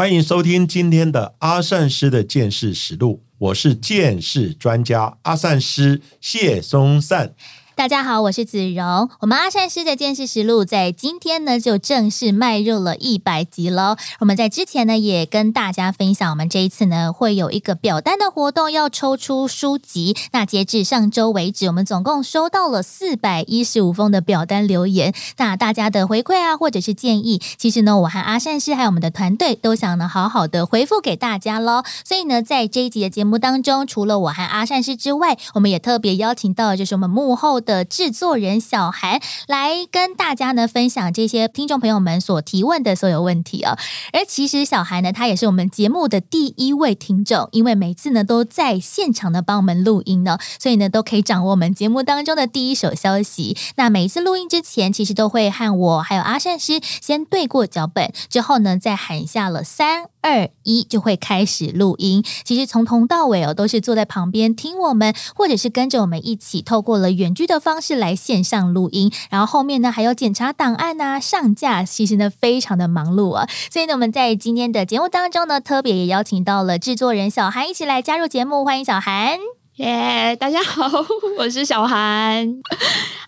[0.00, 7.34] 欢迎收听今天的阿善师的见识实录，我是见识专家阿善师谢松善。
[7.80, 9.08] 大家好，我是子荣。
[9.20, 13.96] 我们阿善师的见识实录在今天呢就正式迈入了一百集喽。
[14.18, 20.14] 我们在之前呢也跟大家分享，我们这一次呢会有一个表单的活动，要抽出书籍。
[20.32, 25.14] 那截至上周为止，我们总共收到了四百一十五封的表单留言。
[25.38, 31.82] 那大家的回馈啊，或者是建议，其实呢，我和阿善师还有我们的团队都想呢好好的回复给大家喽。
[32.04, 37.69] 所以呢，在这一集的节目当中，除了我和阿善师之外，我们也特别邀请到就是我们幕后的。
[37.70, 43.78] 的制作人小韩来跟大家呢分享这些听众朋友们所提问的所有问题哦。
[44.12, 53.56] 而其实小韩呢，他也是我们节目的第一位听众，因为每次呢都在现场的帮我们录音呢，所以呢都可以掌握我们节目当中的第一手消息。
[53.76, 62.24] 那每一次录音之前，其实都会和我还有阿善师先对过脚本，之后呢再喊下了三二一，就会开始录音。
[62.44, 67.60] 其实从头到尾哦，都是坐在旁边听我们，或者是跟着我们一起透过了远距的。
[67.60, 73.46] 方式来线上录音，然后后面呢还有检查档案啊、上架，其实呢非常的忙碌啊。
[73.70, 79.38] 所以呢，我们在今天的节目当中呢，特别也邀请到了制作人小韩一起来加入节目，欢迎小韩。
[79.76, 80.90] 耶，大家好，
[81.38, 82.62] 我是小韩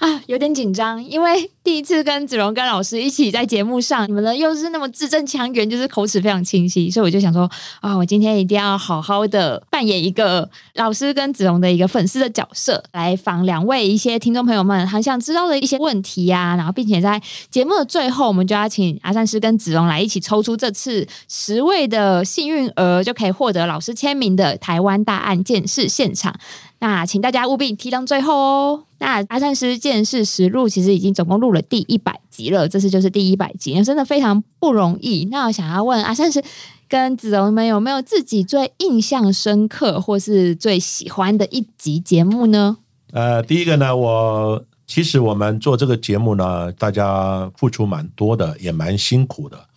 [0.00, 7.48] 啊，有点紧张，因为第一次跟子荣跟老师一起在节目上，你们呢又是那么字正腔圆，就是口齿非常清晰，所以我就想说
[7.80, 26.34] 啊，我今天一定要好好的扮演一个老师跟子荣的一个粉丝的角色，来访两位一些听众朋友们很想知道的一些问题呀，然后并且在节目的最后，我们就要请阿善师跟子荣来一起抽出这次十位的幸运儿，就可以获得老师签名的台湾大案件事现场。
[26.82, 28.84] 那请大家务必听到最后哦。
[28.98, 35.28] 那阿善师见识实录其实已经总共录了第一百集了，这次就是第一百集，真的非常不容易。
[35.30, 36.42] 那我想要问阿善师
[36.88, 42.78] 跟子龙们有没有自己最印象深刻或是最喜欢的一集节目呢？
[43.12, 49.68] 呃，第一个呢，我其实我们做这个节目呢，大家付出蛮多的，也蛮辛苦的。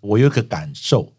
[0.00, 1.12] 我有个感受，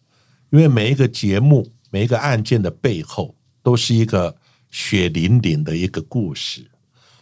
[0.50, 4.36] 因为每一个节目、每一个案件的背后，都是一个。
[4.72, 6.66] 血淋淋的一个故事，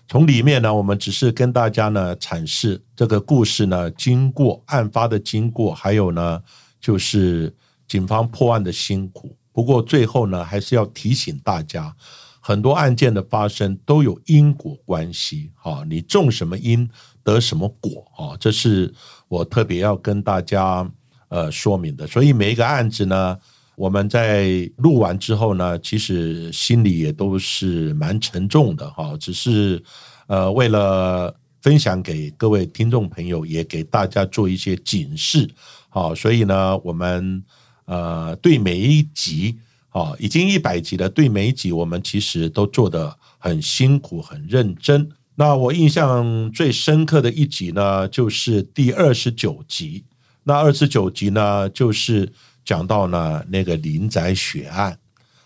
[0.07, 6.41] 从里面呢，我们只是跟大家呢阐释这个故事呢经过案发的经过，还有呢
[6.79, 7.51] 就是
[7.87, 9.35] 警方破案的辛苦。
[9.51, 11.93] 不过最后呢，还是要提醒大家，
[12.39, 15.51] 很多案件的发生都有因果关系。
[15.55, 16.87] 哈，你种什么因
[17.23, 18.93] 得什么果啊，这是
[19.27, 20.87] 我特别要跟大家
[21.29, 22.05] 呃说明的。
[22.05, 23.37] 所以每一个案子呢。
[23.79, 29.15] 我们在录完之后呢，其实心里也都是蛮沉重的哈。
[29.17, 29.81] 只是
[30.27, 35.49] 呃，为了分享给各位听众朋友，也给大家做一些警示，
[35.87, 37.41] 好，所以呢，我们
[37.85, 39.57] 呃，对每一集
[39.91, 45.09] 啊，已经一百集了，对每一集我们其实都做的很辛苦、很认真。
[45.35, 50.03] 那我印象最深刻的一集呢，就是第二十九集。
[50.43, 52.33] 那二十九集呢，就是。
[52.69, 54.95] 讲到呢，那个林宅血案，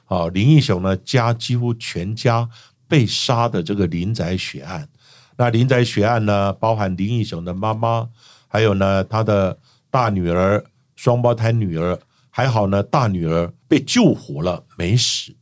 [0.07, 2.49] 啊，林义雄呢家几乎全家
[2.85, 4.89] 被杀的这个林宅血案，
[5.37, 8.09] 那林宅血案呢，包含林义雄的妈妈，
[8.49, 9.57] 还有呢他的
[9.89, 10.61] 大女儿，
[10.97, 11.97] 双胞胎女儿，
[12.29, 15.33] 还好呢，大女儿被救活了，没死。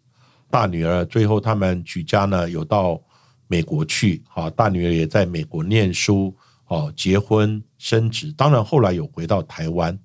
[0.51, 3.01] 大女儿最后他们举家呢有到
[3.47, 6.35] 美国去，啊，大女儿也在美国念书，
[6.67, 9.97] 哦，结婚生子，当然后来有回到台湾。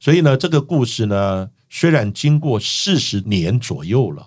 [0.00, 4.26] 所以呢，这个故事呢，虽然经过四十年左右了，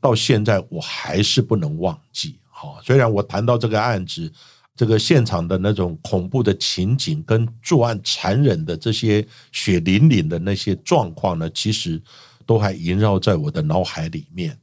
[0.00, 2.36] 到现在我还是不能忘记。
[2.48, 4.32] 好，虽然我谈到这个案子，
[4.74, 12.00] 这个现场的那种恐怖的情景，跟作案残忍的这些血淋淋的那些状况呢，其实
[12.46, 14.58] 都还萦绕在我的脑海里面。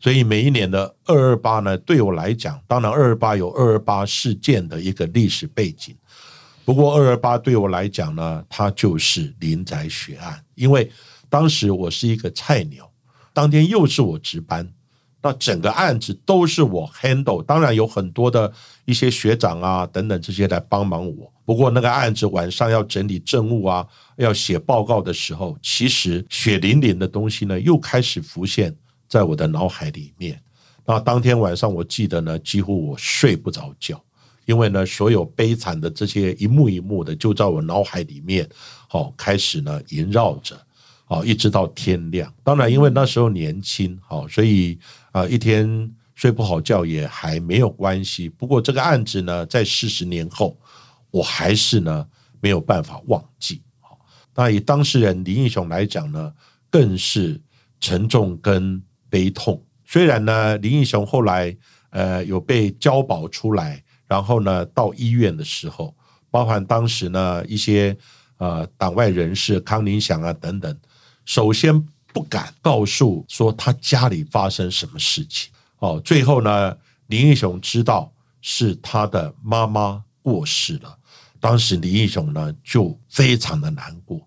[0.00, 5.94] 所以每一年的二二八呢，对我来讲，当然二二八有二二八事件的一个历史背景。
[6.64, 10.90] 不过二二八对我来讲呢，它就是林宅血案，因为
[11.28, 12.90] 当时我是一个菜鸟，
[13.32, 14.68] 当天又是我值班，
[15.22, 18.52] 那整个案子都是我 handle，当然有很多的
[18.84, 21.32] 一些学长啊等等这些来帮忙我。
[21.44, 23.84] 不过那个案子晚上要整理证物啊，
[24.16, 28.72] 要写报告的时候，其实血淋淋的东西呢又开始浮现
[29.08, 30.40] 在我的脑海里面。
[30.86, 34.00] 那当天晚上我记得呢，几乎我睡不着觉，
[34.44, 38.48] 因为呢所有悲惨的这些一幕一幕的就在我脑海里面，
[38.88, 40.56] 好开始呢萦绕着。
[41.12, 42.32] 哦，一直到天亮。
[42.44, 44.78] 当然，因为那时候年轻，好，所以
[45.10, 48.28] 啊，一天睡不好觉也还没有关系。
[48.28, 50.56] 不过，这个案子呢，在四十年后，
[51.10, 52.06] 我还是呢
[52.40, 53.60] 没有办法忘记。
[53.80, 53.98] 好，
[54.36, 56.32] 那以当事人林英雄来讲呢，
[56.70, 57.40] 更是
[57.80, 59.60] 沉重跟悲痛。
[59.84, 61.56] 虽然呢，林英雄后来
[61.90, 65.94] 呃有被交保出来，然后呢到医院的时候，
[66.32, 67.96] 包含当时呢一些
[68.38, 70.76] 呃党外人士康宁祥啊等等。
[71.24, 71.80] 首先
[72.12, 75.52] 不敢告诉说他家里发生什么事情。
[75.78, 76.76] 哦，最后呢，
[77.06, 80.98] 林英雄知道是他的妈妈过世了，
[81.38, 84.20] 当时林英雄呢就非常的难过，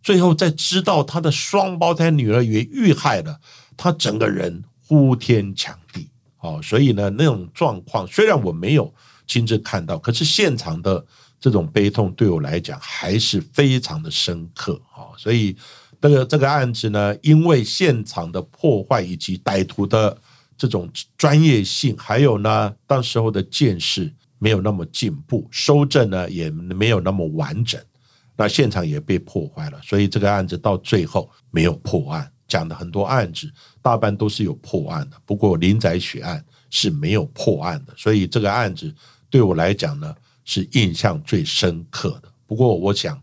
[0.00, 3.40] 最后在知道他的双胞胎女儿也遇害了，
[3.76, 6.08] 他整个人呼天抢地。
[6.38, 8.94] 哦，所以呢那种状况虽然我没有
[9.26, 11.04] 亲自看到，可是现场的
[11.40, 15.56] 这种悲痛对我来讲还是非常的深刻啊，所以。
[16.00, 20.14] 这个这个案子呢，因为现场的破坏以及歹徒的
[20.54, 20.86] 这种
[21.16, 27.80] 专业性，还有呢，当时候的见识没有那么进步，收证呢也没有那么完整，
[28.36, 32.30] 那现场也被破坏了，所以这个案子到最后没有破案。
[32.46, 33.50] 讲的很多案子，
[33.80, 38.94] 大半都是有破案的，不过林仔血案是没有破案的，所以这个案子
[39.34, 40.14] 对我来讲呢，
[40.44, 42.32] 是印象最深刻的。
[42.46, 43.20] 不过我想。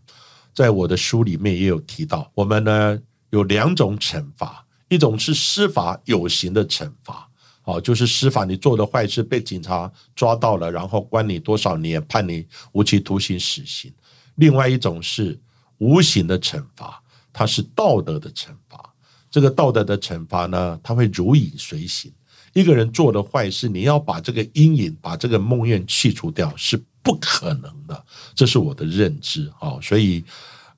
[0.54, 3.00] 在我的书里面也有提到，我们呢
[3.30, 7.26] 有两种惩罚，一种是司法有形的惩罚，
[7.64, 13.90] 哦，就是司法你做的坏事被警察抓到了，然后关你多少年，判你无期徒刑、死刑；
[14.34, 15.40] 另外一种是
[15.78, 18.94] 无形的惩罚，它是道德的惩罚。
[19.30, 22.12] 这个道德的惩罚呢，它会如影随形。
[22.52, 26.82] 一个人做的坏事，你要把这个阴影、把这个梦魇去除掉，是。
[27.04, 30.24] 不可能的，这是我的认知啊，所以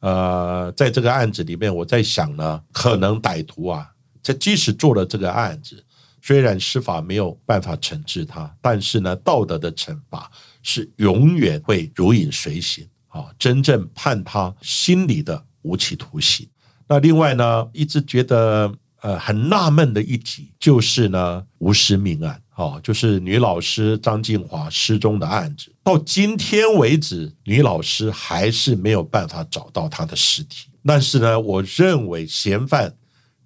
[0.01, 3.91] 呃，在这个案子里面，我在想呢，可能歹徒啊，
[4.23, 5.85] 在即使做了这个案子，
[6.23, 10.31] 虽然司法没有办法惩治他，但是呢，道德的惩罚
[10.63, 16.49] 是永远会如影随形啊，真正判他心里的无期徒刑。
[16.89, 18.75] 那另外呢，一直觉得
[19.05, 22.41] 呃很纳闷的一题就是呢，吴尸命案。
[22.57, 30.69] 哦，就是女老师张静华失踪的案子，到今天为止，女老师还是没有办法找到她的尸体。
[30.87, 32.95] 但是呢，我认为嫌犯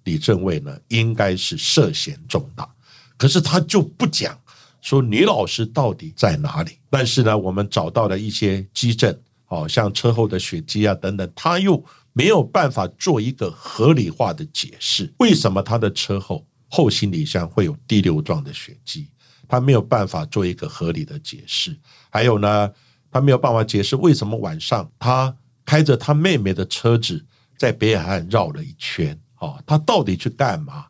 [0.03, 2.69] 李正卫呢，应该是涉嫌重大，
[3.17, 4.39] 可是他就不讲
[4.79, 6.77] 说女老师到底在哪里。
[6.91, 11.83] 但是呢，我们找到了一些基证，哦，像车后的血迹啊等等，他又
[12.19, 16.45] 没有办法做一个合理化的解释，为什么他的车后？
[16.67, 19.09] 后行李箱会有第六状的血迹，
[19.47, 21.79] 他没有办法做一个合理的解释。
[22.09, 22.69] 还有呢，
[23.09, 25.33] 他没有办法解释为什么晚上他
[25.65, 27.25] 开着他妹妹的车子
[27.57, 29.17] 在北海岸绕了一圈。
[29.37, 30.87] 哦，他到底去干嘛？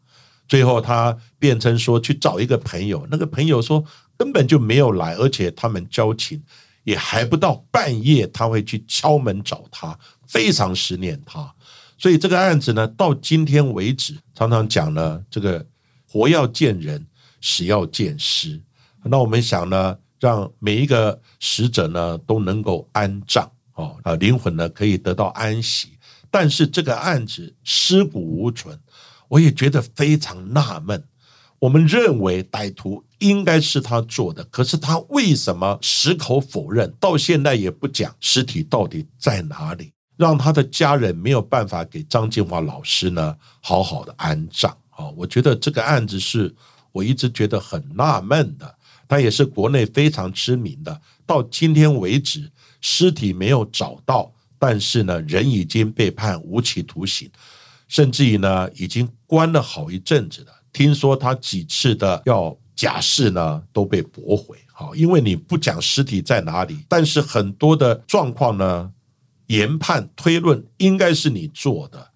[0.48, 3.86] 最后他变成说去找一个朋友，那个朋友说
[4.18, 6.42] 根本就没有来，而且他们交情
[6.86, 9.98] 也还不到半夜，他会去敲门找他，
[10.30, 11.54] 非常思念他。
[11.98, 15.66] 所以这个案子呢，到今天为止，常常讲呢，这个
[16.08, 17.06] 活要见人，
[17.42, 18.62] 死要见尸。
[19.04, 25.98] 那我们想呢，让每一个死者呢都能够安葬哦，啊，灵魂呢可以得到安息。
[26.32, 28.80] 但是这个案子尸骨无存，
[29.28, 31.04] 我也觉得非常纳闷。
[31.58, 36.94] 我们认为歹徒应该是他做的，可是他为什么矢口否认？
[37.00, 39.92] 到现在也不讲尸体到底在哪里？
[40.20, 45.08] 让他的家人没有办法给张建华老师呢好好的安葬啊！
[45.16, 46.54] 我觉得这个案子是
[46.92, 48.76] 我一直觉得很纳闷的。
[49.08, 57.32] 他也是国内非常知名的，到今天为止尸体没有找到，但是呢人已经被判无期徒刑，
[57.88, 60.52] 甚至于呢已经关了好一阵子了。
[60.74, 68.92] 听说他几次的要假释呢都被驳回，好，因为你不讲尸体在哪里，但是很多的状况呢。
[69.50, 72.10] 研判推论应该是你做的，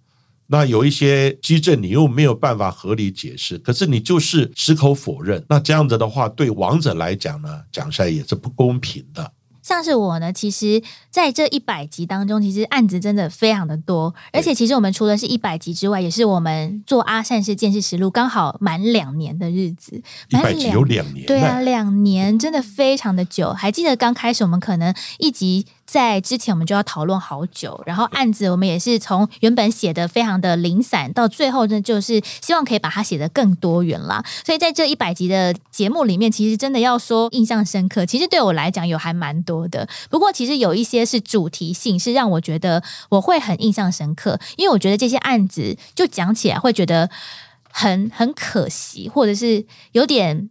[0.48, 9.32] 那有一些基证你又没有办法合理解释，可是你就是矢口否认，那这样子的话，对王者来讲呢，讲起来也是不公平的。
[9.64, 23.54] 像是我呢，其实在这一百集当中，其实案子真的非常的多，而且其实我们除了是一百集之外，也是我们做阿善是见识实录刚好满两年的日子，一百集有两年，对啊，两年真的非常的久。
[23.54, 25.66] 还记得刚开始我们可能一集。
[25.94, 34.26] 在之前，我们就要讨论好久，然后案子我们也是从原本写的非常的零散，到最后呢，就是希望可以把它写得更多元啦。
[34.44, 39.88] 所以在这一百集的节目里面，其实真的要说印象深刻，其实对我来讲有还蛮多的。
[40.10, 47.08] 不过其实有一些是主题性，是让我觉得我会很印象深刻，因为我觉得这些案子就讲起来会觉得
[47.70, 50.50] 很很可惜，或者是有点。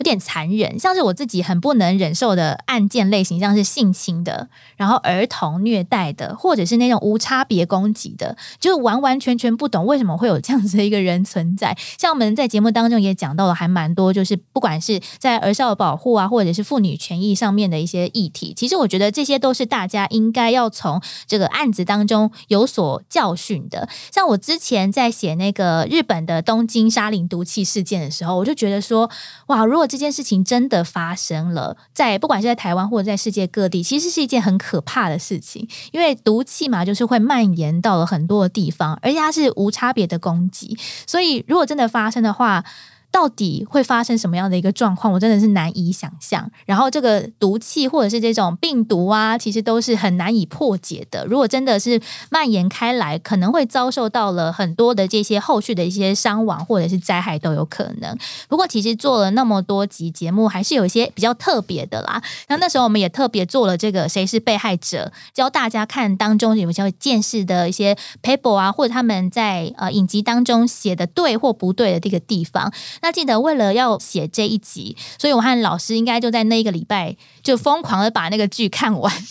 [0.00, 11.76] 有点残忍，像是我自己很不能忍受的案件类型，像是性侵的，然后儿童虐待的，或者是那种无差别攻击的，就是完完全全不懂为什么会有这样子的一个人存在。
[11.98, 23.86] 像我们在节目当中也讲到了，还蛮多，就是不管是在儿少保护啊，或者是妇女权益上面的一些议题，其实我觉得这些都是大家应该要从这个案子当中有所教训的。
[24.10, 29.10] 像我之前在写那个日本的东京沙林毒气事件的时候，我就觉得说，
[29.48, 35.68] 哇，如果这件事情真的发生了，在不管是在台湾或者在世界各地，其实是一件很可怕的事情。
[35.90, 42.64] 因为毒气嘛，就是会蔓延到了很多的地方，而且它是无差别的攻击，所以如果真的发生的话。
[43.10, 45.12] 到底会发生什么样的一个状况？
[45.12, 46.50] 我真的是难以想象。
[46.64, 51.26] 然后这个毒气或者是这种病毒啊，其实都是很难以破解的。
[51.26, 52.00] 如果真的是
[52.30, 58.16] 蔓延开来，可能会遭受到了很多的这些后续的一些伤亡或者是灾害都有可能。
[58.48, 62.22] 不过其实做了那么多集节目，还是有一些比较特别的啦。
[62.48, 72.72] 那那时候我们也特别做了这个“谁是被害者”，教大家看当中有些见识的一些 paper 啊，或者他们在呃影集当中写的对或不对的这个地方。
[73.02, 77.16] 那记得为了要写这一集，所以我和老师应该就在那一个礼拜
[77.50, 79.12] 就疯狂的把那个剧看完。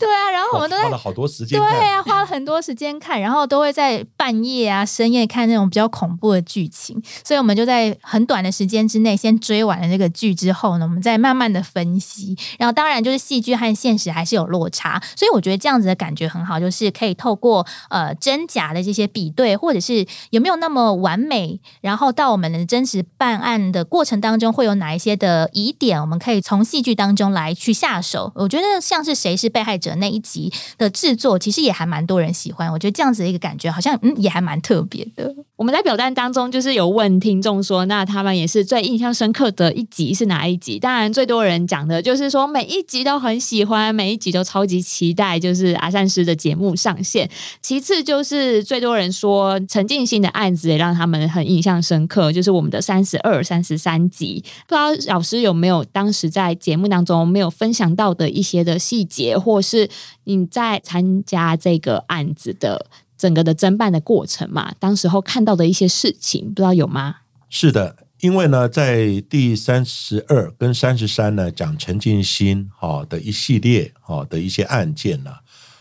[0.00, 7.00] 对啊，然后我们都在花了好多时间，对啊，花了很多时间看，然后都会在半夜啊、深夜看那种比较恐怖的剧情。
[7.22, 12.36] 所以我们就在很短的时间之内先追完了这个剧之后呢，我们再慢慢的分析。
[12.58, 22.88] 然后当然就是戏剧和现实还是有落差，所以我觉得这样子的感觉很好，就是可以透过呃真假的这些比对，或者是有没有那么完美，然后到我们的真。
[22.88, 26.00] 实办案的过程当中会有哪一些的疑点？
[26.00, 28.30] 我们可以从戏剧当中来来去下手。
[28.34, 32.70] 我觉得像是谁是被害者那一集的制作，其实也还蛮多人喜欢。
[32.72, 35.32] 我觉得这样子的一个感觉，好像嗯也还蛮特别的。
[35.54, 40.78] 我们在表单当中就是有问听众说，那他们也是最印象深刻的一集是哪一集？
[40.78, 47.30] 当然最多人讲的就是说每一集都很喜欢，每一集都超级期待，就是阿善师的节目上线。
[47.62, 52.78] 其次就是最多人说陈静心的案子也让他们很印象深刻，就是我们的。
[52.88, 59.88] 三十二、三十三集，不知道老师有没有当时在节目当中我没有分享到的一些的细节，或是
[60.24, 64.72] 你在参加这个案子的整个的侦办的过程嘛？
[64.78, 67.16] 当时候看到的一些事情，不知道有吗？
[67.50, 75.30] 是的，因为呢，在第三十二跟三十三呢，讲陈静心哈的一系列哈的一些案件呢，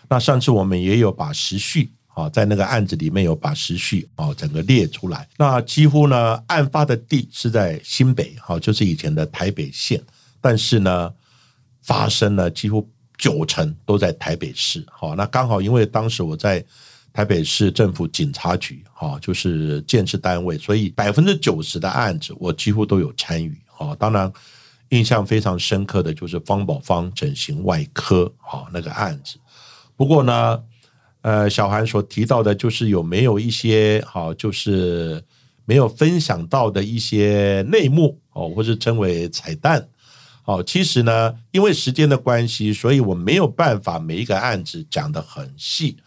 [0.10, 1.92] 那上次我们也有把时序。
[2.18, 5.28] 啊，在那个案子里面有把时序啊整个列出来。
[5.38, 10.02] 那几乎呢，案发的地是在新北，哈，就是以前的台北县。
[10.42, 11.14] 但是呢，
[11.88, 14.86] 发生了几乎九成都在台北市。
[14.92, 16.64] 好，那刚好因为当时我在
[17.12, 23.58] 台北市政府警察局，哈，就是建设单位，所以百分之九十的案子我几乎都有参与。
[23.66, 24.32] 好，当然
[24.90, 29.38] 印象非常深刻的就是方宝芳整形外科，好那个案子。
[29.96, 30.62] 不过呢。
[31.22, 35.22] 呃，小韩所提到的，就是有没有一些好，就是
[35.66, 39.90] 没有分享到的一些内幕哦，或是称为彩蛋
[40.48, 40.64] 哦。
[40.64, 45.98] 其实呢，因为时间的关系，所以我没有办法每一个案子讲的很细。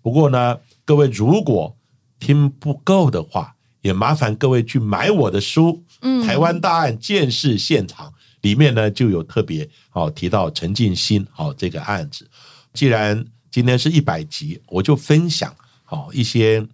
[0.00, 1.76] 不过呢，各位如果
[2.18, 5.82] 听不够的话，也麻烦各位去买我的书
[6.26, 8.08] 《台湾大案见识现场》，
[8.42, 12.28] 里面呢就有特别哦提到陈进新哦这个案子。
[12.74, 15.54] 既然今天是一百集，我就分享
[15.84, 16.66] 好一些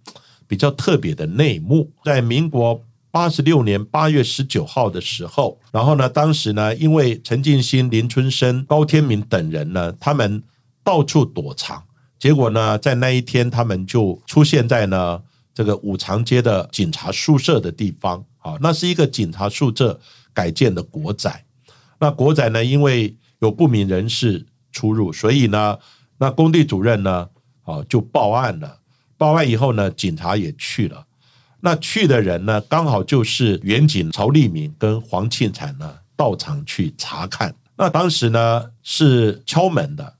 [0.48, 1.90] 比较特别的内幕。
[2.04, 2.82] 在民国
[3.16, 10.42] 八十六年八月十九号的时候，然后呢，当时呢，因为陈进兴、林春生、高天明等人呢，他们
[10.84, 11.82] 到处躲藏，
[12.18, 15.22] 结果呢，在那一天，他们就出现在呢
[15.54, 18.22] 这个五常街的警察宿舍的地方。
[18.40, 19.98] 啊，那是一个警察宿舍
[20.34, 21.42] 改建的国宅。
[21.98, 25.78] 那国宅呢，因为有不明人士出入，所以呢。
[26.18, 27.28] 那工地主任呢？
[27.64, 28.80] 啊，就报案了。
[29.16, 31.06] 报案以后呢，警察也去了。
[31.66, 37.52] 那去的人呢，刚好就是远警曹立明跟黄庆产呢，到场去查看。
[37.76, 40.14] 那当时呢是敲门的，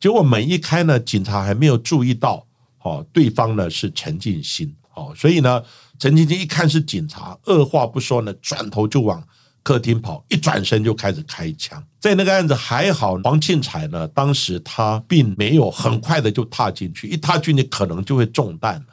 [0.00, 2.44] 结果门一开呢，警察还没有注意到，
[2.82, 5.62] 哦，对方呢是陈进兴，哦，所以呢，
[6.00, 9.22] 陈进兴一看是警察，二话不说呢，转头就往
[9.62, 11.80] 客厅跑，一转身就开始开枪。
[12.00, 18.86] 在那个案子还好，黄庆彩呢，当时他并没有很快的就踏进去，一踏进去可能就会中弹了。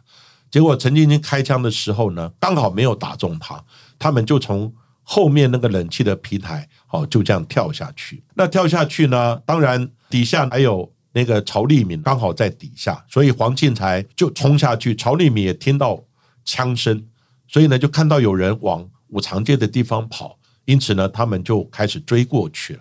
[0.49, 3.61] 结果陈晶晶开枪的时候呢，刚好没有打中他，
[3.99, 4.73] 他们就从
[5.03, 8.23] 后面那个冷气的平台，哦，就这样跳下去。
[8.35, 14.95] 那跳下去呢，当然底下还有那个曹立敏，刚好在底下，所以黄庆才就冲下去。
[14.95, 16.01] 曹立敏也听到
[16.43, 17.05] 枪声，
[17.47, 22.79] 所以呢，就看到有人往五常街的地方跑，因此呢，他们就开始追过去了。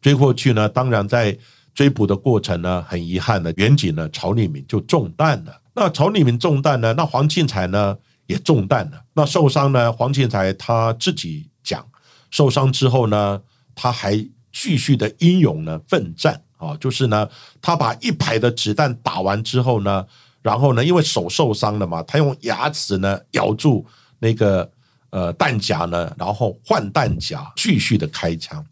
[0.00, 1.36] 追过去呢，当然在
[1.74, 5.59] 追捕的过程呢，很遗憾的，远景呢，曹立敏就中弹了。
[5.74, 6.92] 那曹立明中弹呢？
[6.94, 7.96] 那黄庆才呢
[8.26, 9.04] 也中弹了。
[9.14, 9.92] 那受伤呢？
[9.92, 11.86] 黄庆才他自己讲，
[12.30, 13.40] 受伤之后呢，
[13.74, 14.16] 他还
[14.52, 17.28] 继续的英勇呢奋战啊，就是呢，
[17.62, 20.04] 他把一排的子弹打完之后呢，
[20.42, 23.86] 然后呢，因为手受伤了嘛，他用牙齿呢咬住
[24.18, 24.70] 那个
[25.10, 28.64] 呃弹夹呢，然后换弹夹，继续的开枪。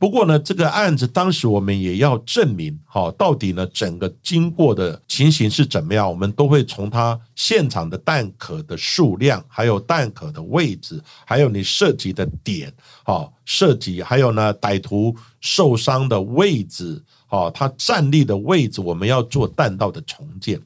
[0.00, 6.08] 不过呢，这个案子当时我们也要证明，哈，到底呢整个经过的情形是怎么样？
[6.08, 12.72] 我们都会从他现场的弹壳的数量，还有弹壳的位置，还有你射击的点，
[13.04, 20.58] 哈，射击，还有呢歹徒受伤的位置，哈，他站立的位置，我们要做弹道的重建。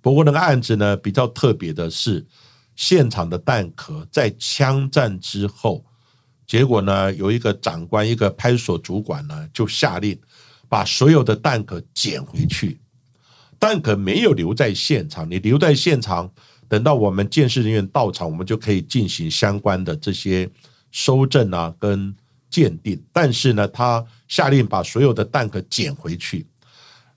[0.00, 2.26] 不过那个案子呢比较特别的是，
[2.74, 5.84] 现场的弹壳在枪战之后。
[6.48, 10.18] 结果呢，有一个长官，一个派出所主管呢，就下令
[10.66, 12.80] 把所有的弹壳捡回去。
[13.58, 16.32] 弹壳没有留在现场，你留在现场，
[16.66, 20.48] 等到我们监视人员到场，我们就可以进行相关的这些
[20.90, 22.16] 收证啊，跟
[22.48, 23.04] 鉴定。
[23.12, 26.46] 但是呢，他下令把所有的弹壳捡回去。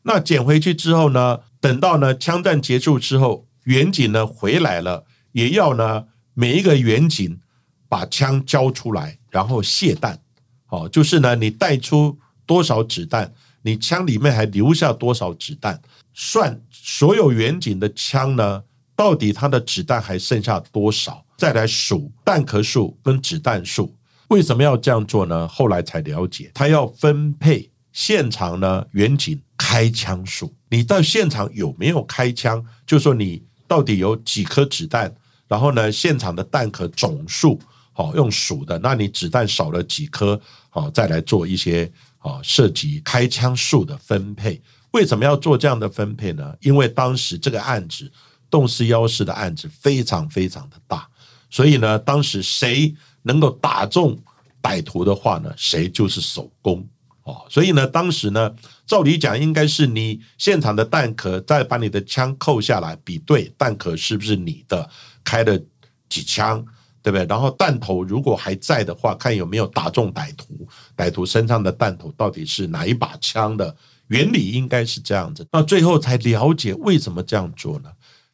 [0.03, 7.39] 那捡回去之后呢，等到呢枪战结束之后，远警呢回来了，也要呢每一个远警
[7.87, 9.19] 把枪交出来。
[9.31, 10.19] 然后卸弹，
[10.67, 13.33] 哦，就是呢，你带出多少子弹，
[13.63, 15.81] 你枪里面还留下多少子弹，
[16.13, 18.61] 算所有远景的枪呢，
[18.95, 23.95] 到底它的子弹还剩下多少，再来数弹壳数跟子弹数。
[24.27, 25.47] 为什么要这样做呢？
[25.47, 35.13] 后来才了解，他要分配现场呢远景开枪数，你到现场有没有开枪，就说你到底有几颗子弹，
[35.47, 37.59] 然后呢，现场的弹壳总数。
[37.93, 40.39] 好用数的，那你子弹少了几颗？
[40.69, 44.61] 好，再来做一些啊涉及开枪数的分配。
[44.91, 46.55] 为什么要做这样的分配呢？
[46.61, 48.11] 因为当时这个案子
[48.49, 51.07] 洞四幺四的案子非常非常的大，
[51.49, 54.17] 所以呢，当时谁能够打中
[54.61, 56.87] 歹徒的话呢，谁就是首功
[57.23, 57.45] 哦。
[57.49, 58.53] 所以呢，当时呢，
[58.85, 64.89] 照理讲应该是你现场的弹壳，再把你的枪扣下来比对弹壳是不是你的，
[65.23, 65.59] 开了
[66.07, 66.65] 几枪。
[67.03, 67.25] 对不对？
[67.25, 73.75] 然后弹头如果还在的话，看有没有打中歹徒，歹徒身上的弹头到底是哪一把枪的？
[74.07, 75.47] 原理应该是这样子。
[75.51, 77.89] 那最后才了解为什么这样做呢？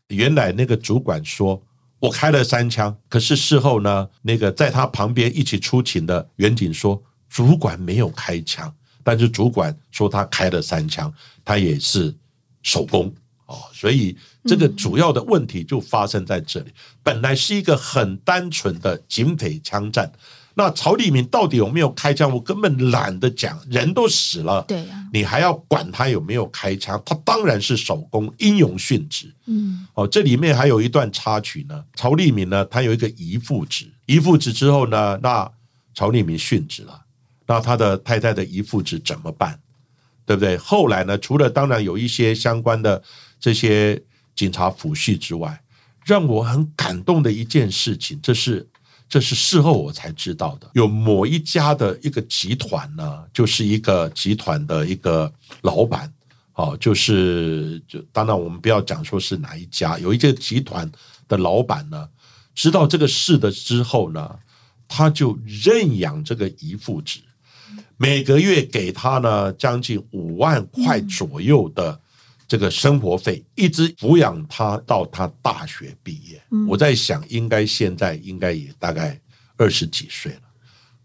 [0.07, 1.61] 原来那个主管说
[1.99, 11.13] 我开了三枪，可是事后呢，那个在他旁边一起出勤的远警说主管没有开枪，但是主管说他开了三枪，
[11.45, 12.13] 他也是
[12.63, 13.13] 手工
[13.45, 14.17] 哦，所以。
[14.47, 16.71] 这个主要的问题就发生在这里。
[17.03, 20.11] 本来是一个很单纯的警匪枪战，
[20.55, 22.31] 那曹立明到底有没有开枪？
[22.31, 26.99] 我根本懒得讲，人都死了，对呀，你还要管他有没有开枪？
[27.05, 29.31] 他当然是手工英勇殉职。
[29.45, 31.83] 嗯，哦，这里面还有一段插曲呢。
[31.95, 35.47] 曹立明呢，他有一个姨父子，姨父子之后呢，那
[35.93, 37.01] 曹立明殉职了，
[37.45, 39.59] 那他的太太的姨父子怎么办？
[40.25, 40.57] 对不对？
[40.57, 43.03] 后来呢，除了当然有一些相关的
[43.39, 44.01] 这些。
[44.37, 45.61] 警察抚恤之外，
[46.05, 48.65] 让我很感动的一件事情，这是
[49.09, 50.69] 这是事后我才知道的。
[50.73, 56.13] 有某一家的一个集团呢，就是一个集团的一个老板，
[56.53, 60.89] 哦，就是就当然我们不要讲说是哪一家，有一个集团
[61.27, 62.07] 的老板呢，
[62.53, 64.37] 知道这个事的之后呢，
[64.87, 67.19] 他就认养这个姨父子，
[67.97, 71.99] 每个月给他呢将近五万块左右的。
[72.47, 79.19] 这个生活费一直抚养他到他大学毕业，我在想，应该现在应该也大概
[79.57, 80.41] 二十几岁了，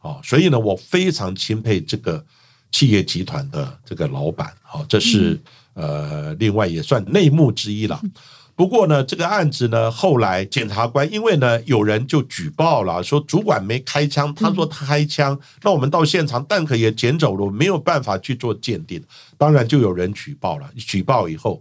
[0.03, 2.25] 哦，所以呢，我非常钦佩这个
[2.71, 5.41] 企业集团的这个老板，哦，这是
[5.75, 8.01] 呃，另外也算内幕之一了。
[8.01, 8.09] 不
[8.63, 19.03] 不过呢，这个案子呢，后来检察官因为呢有人就举报了，说主管没开枪，他说他开枪，那我们到现场弹壳也捡走了，没有办法去做鉴定，
[19.37, 20.71] 当然就有人举报了。
[20.77, 21.61] 举报以后，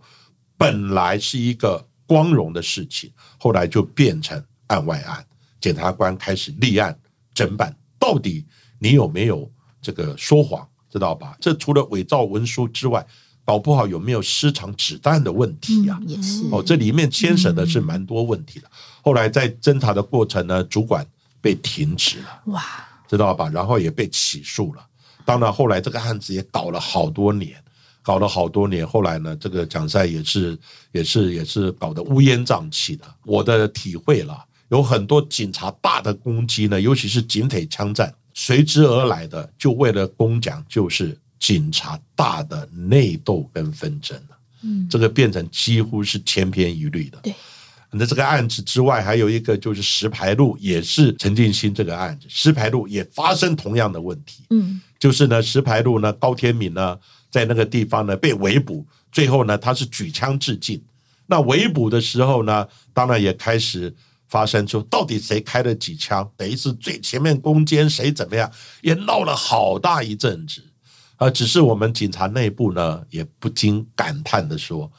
[0.59, 5.25] 本来是一个光荣的事情，后来就变成案外案，
[5.59, 6.95] 检察官开始立案
[7.33, 8.45] 侦办，到底
[8.77, 11.35] 你有没有这个说谎，知道吧？
[11.41, 13.03] 这除了伪造文书之外，
[13.43, 18.69] 搞不好有没有失藏子弹的问题啊、嗯也是哦，这里面牵扯的是蛮多问题的。
[19.01, 21.06] 后来在侦查的过程呢，主管
[21.41, 22.63] 被停职了，哇，
[23.08, 23.49] 知道吧？
[23.49, 24.86] 然后也被起诉了。
[25.25, 27.56] 当然，后来这个案子也搞了好多年，
[28.01, 28.86] 搞了好多年。
[28.86, 30.58] 后来呢，这个蒋赛也是
[30.91, 33.06] 也是也是搞得乌烟瘴气的。
[33.25, 44.38] 我的体会了，有很多警察大的攻击呢，尤其是警匪枪战，随之而来的就为了攻奖，就是警察大的内斗跟纷争了。
[44.62, 47.17] 嗯，这个变成几乎是千篇一律的。
[47.23, 47.34] 对，
[47.89, 56.95] 那这个案子之外，还有一个就是石牌路，也是陈进兴这个案子，石牌路也发生同样的问题，嗯就是呢，石牌路呢，高天敏呢，
[57.32, 60.80] 在那个地方呢被围捕，最后呢，他是举枪自尽。
[61.25, 63.91] 那围捕的时候呢，当然也开始
[64.27, 68.51] 发生出到底谁开了几枪，等于是最前面攻坚谁怎么样，
[68.82, 70.62] 也闹了好大一阵子。
[71.21, 74.91] 啊，只是我们警察内部呢，也不禁感叹的说，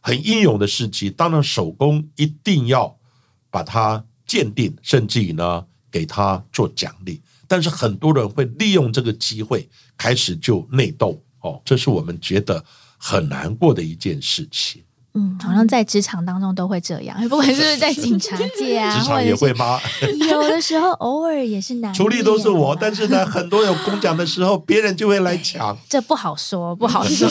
[0.00, 2.96] 很英勇的事迹，当然手工一定要
[3.50, 7.20] 把它鉴定，甚至于呢给他做奖励。
[7.48, 12.64] 但是很多人会利用这个机会开始就内斗，哦，这是我们觉得
[12.96, 14.80] 很难过的一件事情。
[15.16, 19.78] 嗯，好像在职场当中都会这样， 不管是不是在警察界啊， 职场也会吗？
[20.28, 25.76] 有的时候偶尔也是难免啊，处理都是我，但是呢，很多有公奖的时候，别人就会来抢。
[25.88, 27.28] 这不好说，不好说。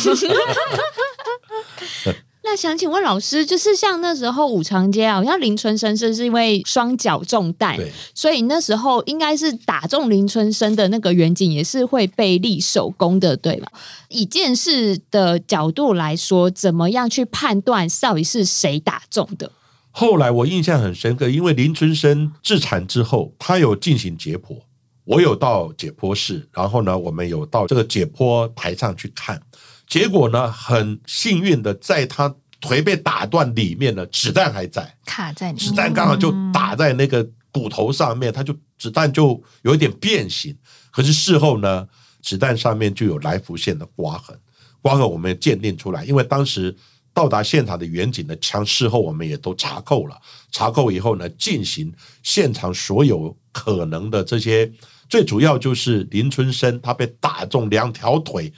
[2.46, 7.80] 那想请问老师，就是像那时候五常街啊，好像林春生是是因为双脚中弹，
[8.14, 13.68] 所以那时候应该是打中林春生的那个远景也是会被立手功的，对吗？
[14.10, 19.50] 以剑士的角度来说，怎么样去判断到底是谁打中的？
[19.92, 24.58] 后来我印象很深刻，因为林春生自残之后，他有进行解剖，
[25.06, 29.42] 我有到解剖室，然后呢，我们有到这个解剖台上去看，
[29.88, 40.56] 结果呢，很幸运的，在他腿被打断里面呢，子弹还在，卡在你子弹刚好就打在那个骨头上面，他就子弹就有一点变形，
[40.90, 41.88] 可是事后呢，
[42.22, 44.40] 子弹上面就有来福线的刮痕，
[44.82, 46.76] 刮痕我们也鉴定出来，因为当时
[47.14, 50.18] 到达现场的远景的枪，事后我们也都查扣了，
[50.52, 51.94] 查扣以后呢，进行
[52.24, 54.72] 现场所有可能的这些，
[55.10, 58.52] 最主要就是林春生他被打中两条腿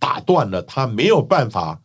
[0.00, 1.80] 打断了，他没有办法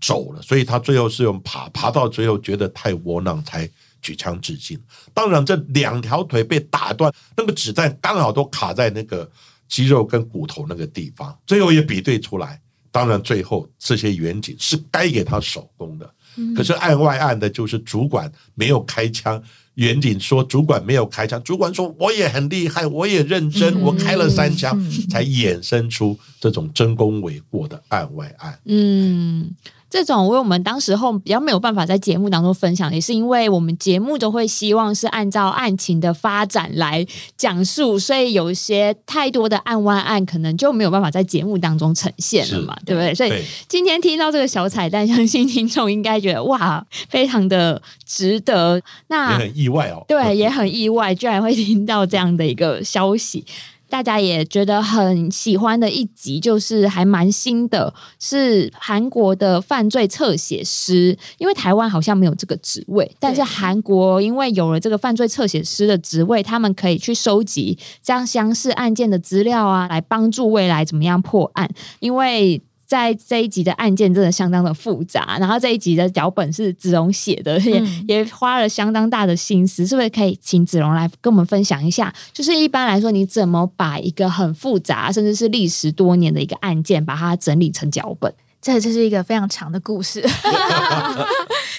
[0.00, 3.66] 走了，所以他最后是用爬爬到最后觉得太窝囊才
[4.02, 4.78] 举枪自尽。
[5.14, 9.30] 当然，这两条腿被打断，那个子弹刚好都卡在那个
[9.68, 12.60] 肌肉跟骨头那个地方，最后也比对出来。
[12.90, 16.14] 当然，最后这些远景是该给他手工的，
[16.54, 19.42] 可是案外案的就是主管没有开枪。
[19.74, 28.58] 远景说主管没有开枪，主管说我也很厉害，我也认真，我开了三枪，才衍生出这种真功伪过的案外案。
[28.66, 29.50] 嗯，
[29.92, 43.14] 这种为我们当时候比较没有办法在节目当中分享，也是因为我们节目都会希望是按照案情的发展来讲述，所以有一些太多的案外案，可能就没有办法在节目当中呈现了嘛，对不对？
[43.14, 48.80] 所以，今天听到这个小彩蛋，相信听众应该觉得哇，非常的值得。
[49.08, 50.02] 那也那很意外哦。
[50.08, 53.44] 对，也很意外，居然会听到这样的一个消息。
[53.92, 61.14] 大家也觉得很喜欢的一集，就是还蛮新的，是韩国的犯罪侧写师。
[61.36, 71.68] 因为台湾好像没有这个职位，但是韩国因为有了这个犯罪侧写师的职位，他们可以去收集这样相似案件的资料啊，来帮助未来怎么样破案。
[72.00, 82.12] 因为在这一集的案件真的相当的复杂，然后这一集的脚本是子荣写的，也、嗯也花了相当大的心思，是不是可以请子荣来跟我们分享一下？
[82.34, 88.30] 就是一般来说，你怎么把一个很复杂，甚至是历时多年的一个案件，把它整理成脚本？
[88.60, 90.22] 这这是一个非常长的故事。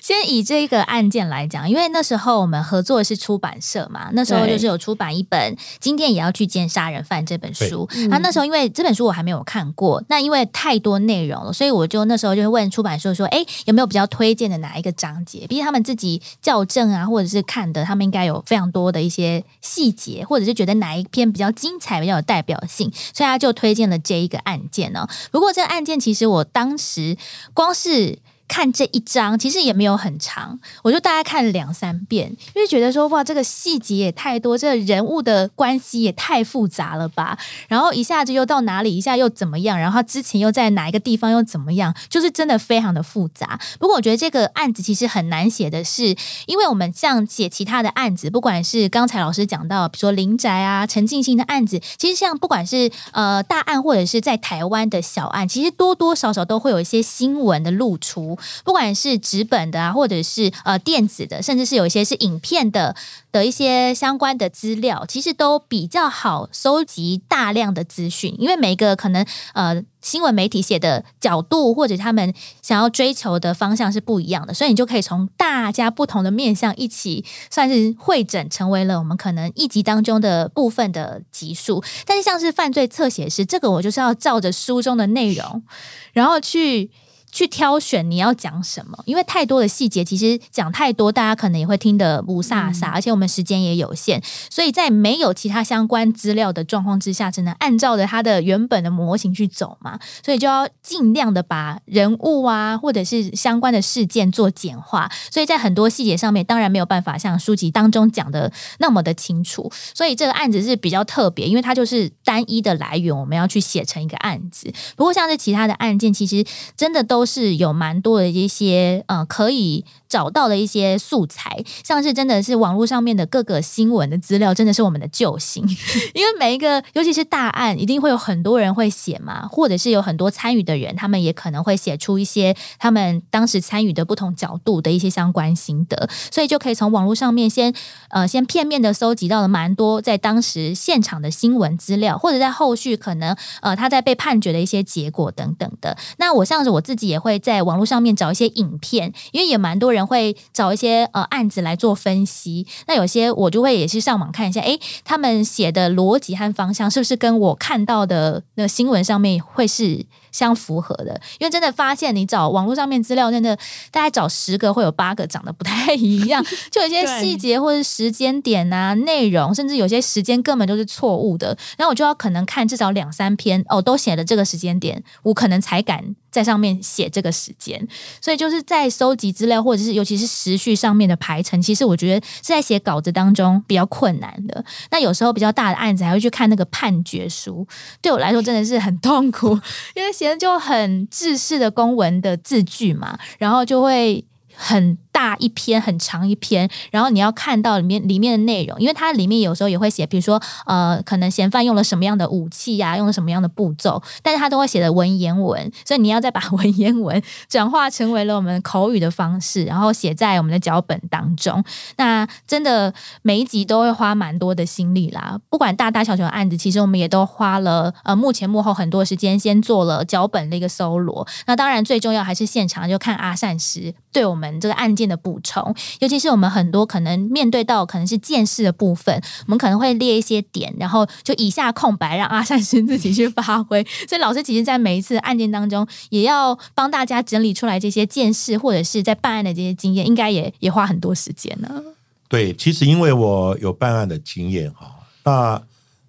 [0.01, 7.88] 先以这个案件来讲，因为那时候我们合作的是出版社嘛，那时候就是有出版一本《今天也要去见杀人犯》这本书。
[8.10, 15.45] 那那时候因为这本书我还没有看过，那因为太多内容了，所以我就那时候就会问出版社说：“哎，有没有比较推荐的哪一个章节？
[15.47, 27.17] 毕竟他们自己校正啊，或者是看的，他们应该有非常多的一些细节，或者是觉得哪一篇比较精彩、比较有代表性，所以他就推荐了这一个案件呢、不过这个案件其实我当时
[27.53, 28.17] 光是
[28.54, 37.36] 看这一章，其实也没有很长，我就大概看了两三遍，因为觉得说哇，这个细节也太多，这人物的关系也太复杂了吧。
[37.68, 43.60] 然后一下子又到哪里，一下又怎么样，然后之前又在哪一个地方又怎么样，就是真的非常的复杂。
[43.80, 62.95] 不过我觉得这个案子其实很难写的是，因为我们像写其他的案子，不管是刚才老师讲到，比如说林宅啊、陈静心的案子，其实像不管是呃大案或者是在台湾的小案，其实多多少少都会有一些新闻的露出，不管是纸本的啊，或者是呃电子的，甚至是有一些是影片的
[63.32, 81.84] 的一些相关的资料，其实都比较好收集大量的资讯，因为每一个可能呃新闻媒体写的角度或者他们想要追求的方向是不一样的，所以你就可以从大家不同的面向一起算是会诊，成为了我们可能一集当中的部分的集数。
[82.06, 85.63] 但是像是犯罪侧写师，这个我就是要照着书中的内容，
[86.12, 86.91] 然后去。
[87.34, 114.72] 去挑选你要讲什么，因为太多的细节，其实讲太多，大家可能也会听得不飒飒，而且我们时间也有限，所以在没有其他相关资料的状况之下，只能按照着它的原本的模型去走嘛，所以就要尽量的把人物啊，或者是相关的事件做简化，所以在很多细节上面，当然没有办法像书籍当中讲的那么的清楚，所以这个案子是比较特别，因为它就是单一的来源，我们要去写成一个案子。
[114.96, 116.46] 不过像是其他的案件，其实
[116.78, 117.23] 真的都。
[117.26, 125.67] 是有蛮多的一些呃可以找到的一些素材，像是真的是网络上面的各个新闻的资料，真的是我们的救星。
[126.13, 137.73] 因为每一个，尤其是大案，一定会有很多人会写嘛，或者是有很多参与的人，他们也可能会写出一些他们当时参与的不同角度的一些相关心得，所以就可以从网络上面先
[138.10, 145.97] 呃先片面的搜集到了蛮多在当时现场的新闻资料，或者在后续可能呃他在被判决的一些结果等等的。
[146.17, 147.04] 那我像是我自己。
[147.13, 152.66] 也会在网络上面找一些影片，因为也蛮多人会找一些呃案子来做分析。
[152.88, 160.06] 那有些我就会也是上网看一下，哎，他们写的逻辑和方向是不是跟我看到的那个新闻上面会是。
[160.34, 163.56] 相符合的，因为真的发现你找网络上面资料，真的
[163.91, 171.56] 大概找十个会有八个长得不太一样， 就有些细节或者时间点啊、内容，甚至有些时间根本都是错误的。
[171.78, 177.88] 然后我就要可能看至少两三篇哦，都写了这个时间点，我可能才敢在上面写这个时间。
[178.19, 184.65] 所以就是在收集资料，或者是尤其是时序上面的排程，其实我觉得是在写稿子当中比较困难的。
[184.89, 187.67] 那有时候比较大的案子，还会去看那个判决书，
[188.02, 189.50] 对我来说真的是很痛苦，
[189.93, 190.12] 因为。
[190.38, 194.98] 就很制式的公文的字句嘛，然后就会很。
[195.13, 211.63] 大一篇很长一篇，然后你要看到里面里面的内容，因为它里面有时候也会写，比如说呃，可能嫌犯用了什么样的武器 呀，用了什么样的步骤，但是他都会写的文言文，所以你要再把文言文转化成为了我们口语的方式，然后写在我们的脚本当中。
[211.97, 221.28] 那真的每一集都会花蛮多的心力啦，不管大大小小的案子，其实我们也都花了呃幕前幕后很多时间，先做了脚本的一个搜罗。
[221.45, 225.03] 那当然最重要还是现场就看阿善师对我们这个案件。
[225.08, 233.84] 的补充，尤其是我们很多可能面对到可能是见识的部分，我们可能会列一些点，然后就以下空白，让阿善师自己去发挥。
[234.08, 241.82] 所以老师其实，在每一次案件当中，也要帮大家整理出来这些见识，或者是在办案的这些经验，应该也也花很多时间呢。
[242.28, 244.88] 对，其实因为我有办案的经验哈，
[245.24, 245.62] 那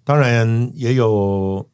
[0.03, 1.65] 当然也有。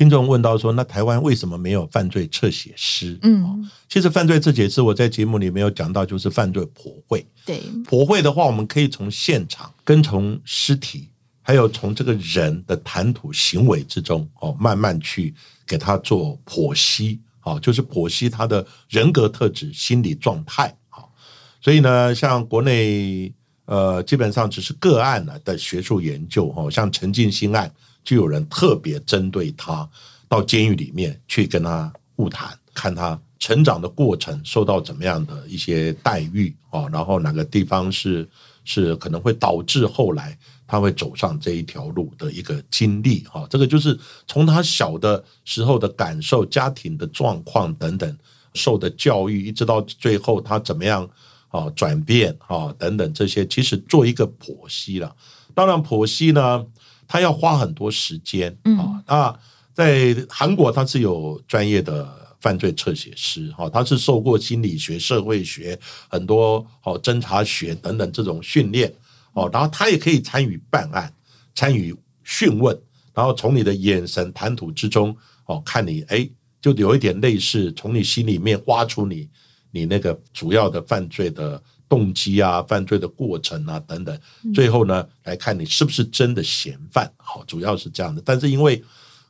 [0.00, 7.22] 听众问到说：“那台湾为什么没有犯罪侧写师？”嗯，其实犯罪侧写师我在节目里没有讲到，就是犯罪剖绘。
[7.44, 11.10] 对，剖绘的话，我们可以从现场、跟从尸体，
[11.42, 15.34] 还有从这个人的谈吐行为之中，哦，慢慢去
[15.66, 20.74] 给他做剖析，哦，就是剖析他的人格特质、心理状态。
[20.88, 21.12] 好，
[21.60, 23.30] 所以呢，像国内
[23.66, 27.70] 呃，基本上只是个案呢的学术研究，哦，像陈进兴案。
[28.02, 29.88] 就有人特别针对他
[30.28, 38.28] 到监狱里面去跟他晤谈，看他成长的过程受到怎么样的一些待遇啊，然后哪个地方是
[38.64, 48.18] 是可能会导致后来他会走上这一条路的一个经历啊，这个就是从他小的时候的感受、家庭的状况等等
[48.54, 51.08] 受的教育，一直到最后他怎么样
[51.48, 55.16] 啊转变啊等等这些，其实做一个剖析了。
[55.54, 56.66] 当然剖析呢。
[57.10, 59.02] 他要花很多时间啊！
[59.04, 59.40] 那
[59.74, 62.08] 在韩国，他是有专业的
[62.40, 65.76] 犯罪侧写师哈，他是受过心理学、社会学
[66.08, 68.94] 很多哦侦查学等等这种训练
[69.32, 71.12] 哦，然后他也可以参与办案、
[71.52, 71.92] 参与
[72.22, 72.80] 讯问，
[73.12, 76.30] 然后从你的眼神、谈吐之中哦，看你哎，
[76.62, 79.28] 就有一点类似从你心里面挖出你
[79.72, 84.16] 你那个主要的犯罪的动机啊、犯罪的过程啊等等，
[84.54, 88.22] 最后呢来看你是不是真的嫌犯，好，主要是这样的。
[88.24, 88.80] 但是因为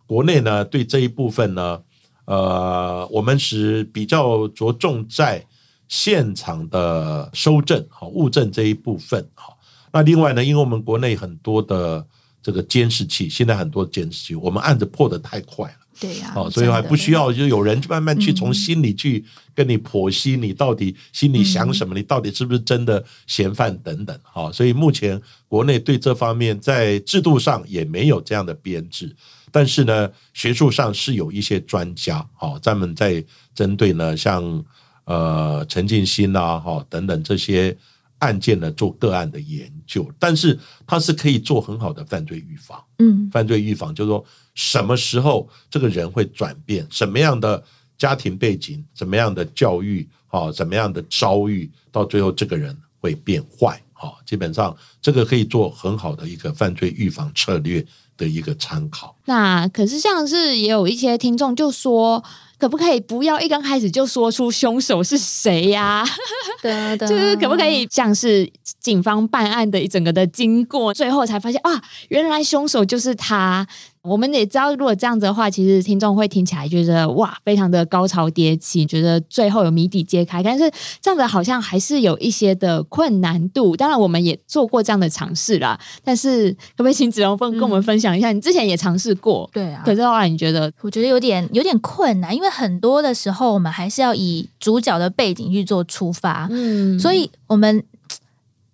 [0.07, 1.83] 国内呢对这一部分呢，
[2.27, 5.47] 呃，我们是比较着重在
[5.89, 9.59] 现场的收证、好物证这一部分，好。
[9.91, 12.07] 那另外呢，因为我们国内很多的
[12.43, 15.80] 这个监视器，现在很多监视器，我们案子破的太快了。
[16.01, 17.31] 对呀、哦，所以还不需要。
[17.31, 19.23] 就有人慢慢去嗯从心里去
[19.55, 24.19] 跟你剖析，你到底心里想什么，你到底是不是真的嫌犯等等。
[24.23, 29.15] 好、所以目前国内对这方面在制度上也没有这样的编制，
[29.53, 33.23] 但是呢，学术上是有一些专家，好、咱们在
[33.55, 34.65] 针对呢，像
[35.05, 37.77] 呃陈进兴啊，哈、等等这些
[38.21, 42.83] 案件呢做个案的研究，但是它是可以做很好的犯罪预防。
[42.99, 44.25] 嗯犯罪预防，就是说
[44.63, 47.65] 什么时候这个人会转变，什么样的
[47.97, 57.83] 家庭背景，怎么样的教育，啊，怎么样的遭遇，到最后这个人会变坏，好，基本上这个可以做很好的一个犯罪预防策略
[58.19, 59.17] 的一个参考。
[59.25, 62.23] 那可是像是也有一些听众就说，
[62.59, 66.05] 可不可以不要一刚开始就说出凶手是谁呀、
[66.63, 73.67] 的的， 就是可不可以像是警方办案的一整个的经过，最后才发现啊，原来凶手就是他。
[74.03, 80.43] 我们也知道，如果这样子的话，其实听众会听起来觉得哇，非常的高潮迭起，觉得最后有谜底揭开。
[80.43, 80.71] 但是
[81.03, 83.77] 这样子好像还是有一些的困难度。
[83.77, 85.79] 当然，我们也做过这样的尝试啦。
[86.03, 88.33] 但是，可不可以请子龙分跟我们分享一下？
[88.33, 97.85] 你之前也尝试过，对啊可是后来你觉得我觉得有点有点困难，因为很多的时候我们还是要以主角的背景去做出发，嗯所以我们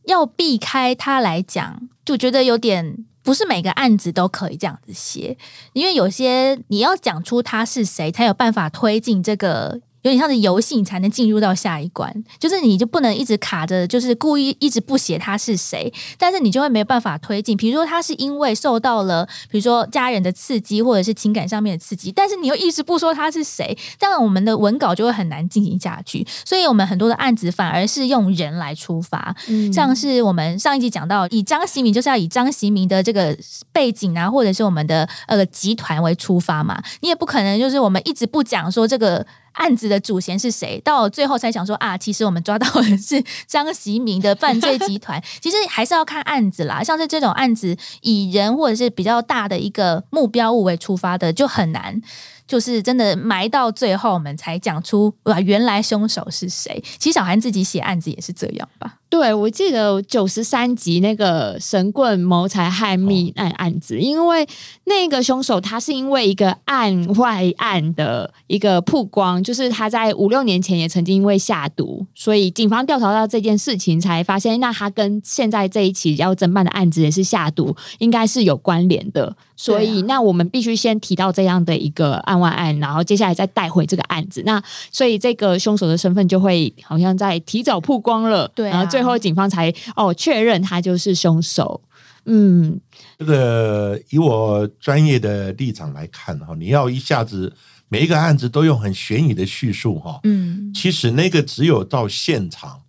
[0.04, 5.36] 要避开他来讲，就觉得有点不是每个案子都可以这样子写，
[5.72, 9.80] 因为有些你要讲出他是谁，才有办法推进这个。
[10.06, 12.14] 有点像是游戏，你才能进入到下一关。
[12.38, 17.56] 就是你就不能一直卡着，就是故意一直不写他是谁，但是你就会没有办法推进。
[17.56, 26.24] 比如说他是因为受到了，比如说家人的刺激，或者是情感上面的刺激，但是你又一直不说他是谁，这样我们的文稿就会很难进行下去。
[26.44, 33.36] 所以我们很多的案子反而是用人来出发，嗯像是我们上一集讲到，以张习明就是要以张习明的这个
[33.72, 39.26] 背景啊，或者是我们的呃集团为出发嘛，你也不可能就是我们一直不讲说这个。
[39.56, 40.80] 案子的主嫌是谁？
[40.84, 45.22] 到最后才想说啊，其实我们抓到的是张习明的犯罪集团。
[45.40, 52.00] 其实还是要看案子啦，像是这种案子以人或者是比较大的一个目标物为出发的，就很难。
[52.46, 56.80] 就是真的埋到最后，我们才讲出哇，原来凶手是谁。
[56.96, 58.98] 其实小韩自己写案子也是这样吧？
[59.08, 64.46] 对，我记得九十三集那个神棍谋财害命案案子，因为
[64.84, 79.36] 那个凶手他是因为一个案外案的一个曝光，就是他在五六年前也曾经因为下毒，所以警方调查到这件事情，才发现那他跟现在这一起要侦办的案子也是下毒，应该是有关联的。
[79.58, 84.42] 所以，啊那我们必须先提到这样的一个案外案，然后接下来再带回这个案子。
[84.44, 91.82] 那所以这个凶手的身份就会好像在提早曝光了，对啊然后最后警方才哦确认他就是凶手。
[92.24, 92.80] 嗯，
[93.18, 97.52] 这个以我专业的立场来看哈，你要一下子
[97.88, 102.80] 每一个案子都用很悬疑的叙述哈，嗯，其实那个只有到现场，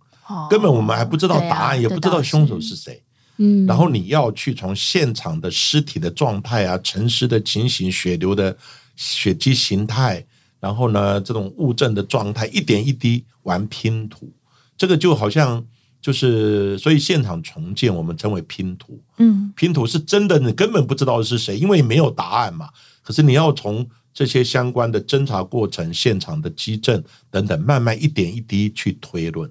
[0.50, 3.04] 根本我们还不知道答案，啊也不知道凶手是谁。
[3.36, 8.56] 嗯，然后你要去从现场的尸体的状态啊、沉尸的情形、血流的
[8.96, 10.26] 血迹形态，
[10.60, 14.34] 然后呢，这种物证的状态，一点一滴玩拼图，
[14.76, 15.64] 这个就好像
[16.02, 19.02] 就是，所以现场重建我们称为拼图。
[19.18, 22.70] 嗯拼图是真的，你根本不知道是谁，因为没有答案嘛。
[23.02, 29.50] 可是你要从这些相关的侦查过程、现场的基证等等，慢慢一点一滴去推论。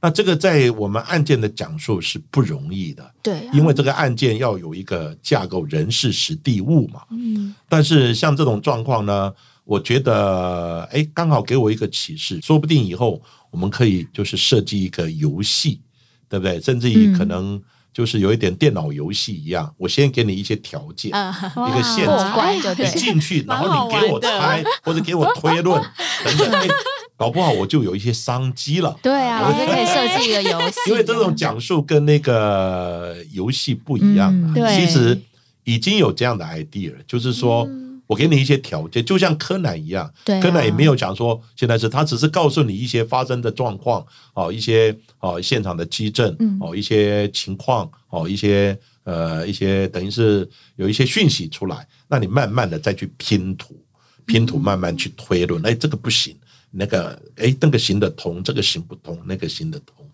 [0.00, 7.02] 那这个在我们案件的讲述是不容易的，对啊、因为这个案件要有一个架构，人事实地物嘛。
[7.10, 9.32] 嗯但是像这种状况呢，
[9.64, 15.80] 我觉得，哎，刚好给我一个启示，说不定以后我们可以就是设计一个游戏，
[16.28, 16.60] 对不对？
[16.60, 17.60] 甚至于嗯可能
[17.92, 21.34] 就是有一点电脑游戏一样，我先给你一些条件，啊，
[21.68, 22.60] 一个现过场你
[22.98, 25.82] 进去，然后你给我猜或者给我推论
[26.24, 26.68] 等等，哎
[27.16, 28.96] 搞不好我就有一些商机了。
[29.02, 34.76] 对啊，我觉得可以设计一个游戏，因为这种讲述跟那个游戏不一样啊嗯，对。
[34.76, 35.20] 其实
[35.64, 37.68] 已经有这样的 idea，就是说
[38.08, 44.04] 我给你一些条件，就像柯南一样，对啊柯南也没有讲说现在是他只是告诉你一些发生的状况，
[44.34, 53.80] 哦，一些哦现场的基证嗯，哦一些情况，哦一些呃一些等于是有一些讯息出来，那你慢慢的再去拼图，
[54.26, 56.34] 拼图慢慢去推论，哎，这个不行。
[56.70, 60.06] 那个哎那个行得通，这个行不通，那个行得通。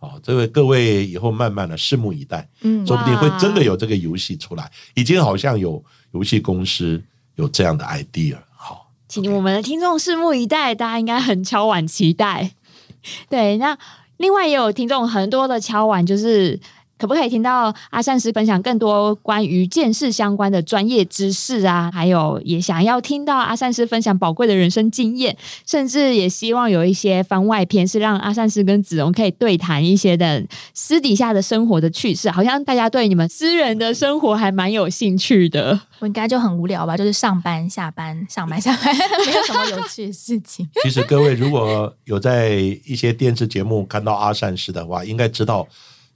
[0.00, 4.70] 啊，这位各位以后慢慢的拭目以待，嗯说不定会真的有这个游戏出来。
[4.94, 7.02] 已经好像有游戏公司
[7.38, 8.36] 有这样的 idea。
[8.54, 12.52] 好，请我们的听众拭目以待，大家应该很敲碗期待。
[13.28, 13.76] 对，那
[14.18, 16.58] 另外也有听众很多的敲碗，就是
[16.98, 21.90] 可不可以听到阿善师分享更多关于剑士相关的专业知识啊？
[21.94, 30.44] 还有也想要听到阿善师分享宝贵的人生经验，甚至也希望有一些番外篇是让阿善师跟子荣可以对谈一些的
[30.74, 32.30] 私底下的生活的趣事。
[32.30, 35.80] 好像大家对你们私人的生活还蛮有兴趣的。
[36.00, 38.94] 我应该就很无聊吧，就是上班下班上班下班，
[39.26, 40.68] 没有什么有趣的事情。
[40.82, 45.66] 其实各位如果有在一些电视节目看到阿善师的话，应该知道，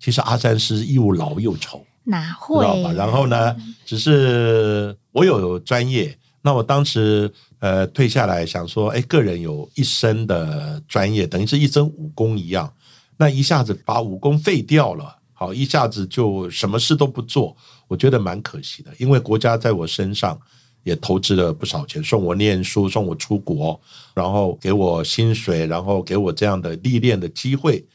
[0.02, 1.80] 其实阿三师又老又丑。
[2.02, 2.88] 哪知道吧？
[2.88, 2.94] 会？
[2.94, 12.72] 然后呢，只是我有专业，那我当时呃退下来想说，哎，个人有一身的专业，等于是一身武功一样，
[13.16, 20.36] 那一下子把武功废掉了，好，一下子就什么事都不做，我觉得蛮可惜的，因为国家在我身上。
[20.84, 23.80] 也投资了不少钱，送我念书，送我出国，
[24.14, 27.86] 然后给我薪水，然后给我这样的历练的机会。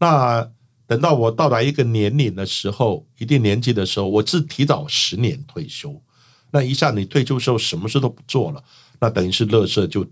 [0.00, 0.44] 那
[0.86, 6.00] 等到我到达一个年龄的时候，一定年纪的时候，我是提早十年退休。
[6.52, 8.62] 那一下你退休之后什么事都不做了，
[9.00, 10.06] 那等于是垃圾就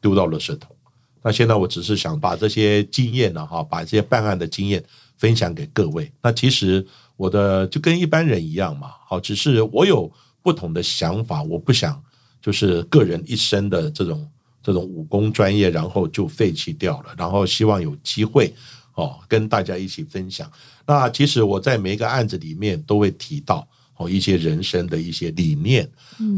[0.00, 0.76] 丢到垃圾桶。
[1.22, 4.84] 那现在我只是想把这些经验呢，哈，把这些办案的经验
[5.16, 6.10] 分享给各位。
[6.22, 10.10] 那其实我的就跟一般人一样嘛，好，只是我有
[10.42, 12.00] 不同的想法，我不想
[12.40, 14.30] 就是个人一生的这种
[14.62, 18.54] 这种武功专业，然后就废弃掉了，然后希望有机会
[18.98, 20.50] 哦跟大家一起分享。
[20.84, 25.88] 那其实我在每一个案子里面都会提到哦一些人生的一些理念，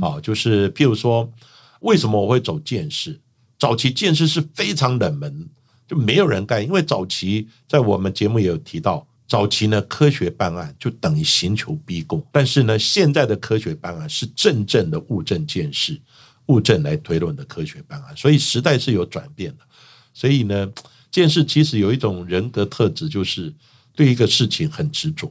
[0.00, 1.30] 啊，就是譬如说
[1.80, 3.18] 为什么我会走剑士？
[3.58, 5.48] 早期剑士是非常冷门，
[5.88, 9.06] 就没有人干，因为早期在我们节目也有提到。
[9.28, 15.96] 早期呢，科学办案就等于刑求逼供，但是呢，现在的科学办案是真正的物证见识、
[16.46, 19.62] 物证来推论的科学办案，所以时代是有转变的。
[20.12, 20.68] 所以呢，
[21.11, 23.52] 见识其实有一种人格特质，就是
[23.94, 25.30] 对一个事情很执着，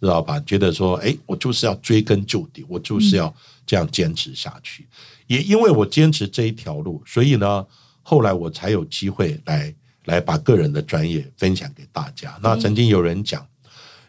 [0.00, 0.40] 知道吧？
[0.40, 3.34] 觉得说，哎，我就是要追根究底，我就是要
[3.66, 4.86] 这样坚持下去。
[5.26, 7.66] 也因为我坚持这一条路，所以呢，
[8.02, 9.74] 后来我才有机会来。
[10.04, 12.38] 来把个人的专业分享给大家。
[12.42, 13.46] 那曾经有人讲，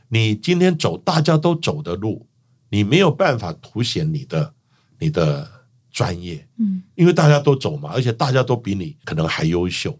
[0.08, 2.26] 你今天走大家都走的路，
[2.70, 4.54] 你没有办法凸显你的
[4.98, 5.46] 你的
[5.92, 10.00] 专业，嗯，因为大家都走嘛，而且大家都比你可能还优秀。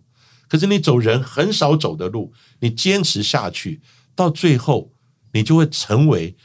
[0.50, 3.80] 可是你走人很少走的路，你坚持下去，
[4.16, 4.92] 到最后
[5.32, 6.36] 你就会成为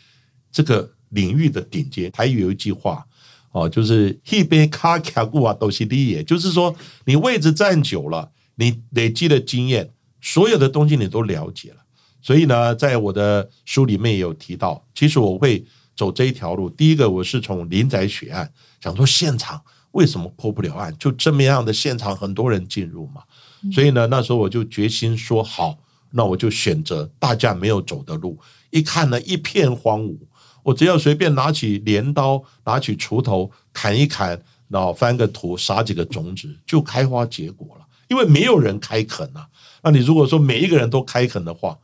[0.53, 2.13] 这个领域的顶尖。
[2.13, 3.05] 台语有一句话
[3.51, 6.77] 哦，就是一杯卡卡固啊都是第一，就是说
[7.07, 8.31] 你位置站久了。
[8.57, 11.79] 你累积的经验，所有的东西你都了解了，
[12.23, 16.71] 所以呢，在我的书里面也有提到，其实我会走这一条路。
[16.71, 18.49] 第一个，我是从林宅血案，
[18.81, 23.25] 想说现场为什么破不了案，就这么样的现场很多人进入嘛，
[23.73, 25.79] 所以呢，那时候我就决心说好，
[26.11, 28.39] 那我就选择大家没有走的路。
[28.71, 30.19] 一看呢，一片荒芜，
[30.63, 37.87] 我只要随便拿起镰刀，拿起锄头砍一砍，然后翻个土，撒几个种子，就开花结果了。
[38.09, 39.49] 因为没有人开垦啊，
[39.83, 41.79] 那你如果说每一个人都开垦的话，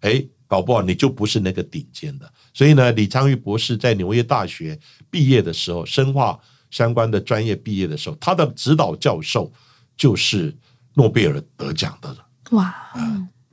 [0.00, 2.32] 哎，搞不好你就不是那个顶尖的。
[2.54, 4.78] 所以呢，李昌钰博士在纽约大学
[5.10, 6.38] 毕业的时候，生化
[6.70, 9.52] 相关的专业毕业的时候，他的指导教授
[9.96, 10.56] 就是
[10.98, 12.18] 诺贝尔得奖的人。
[12.50, 12.74] 哇，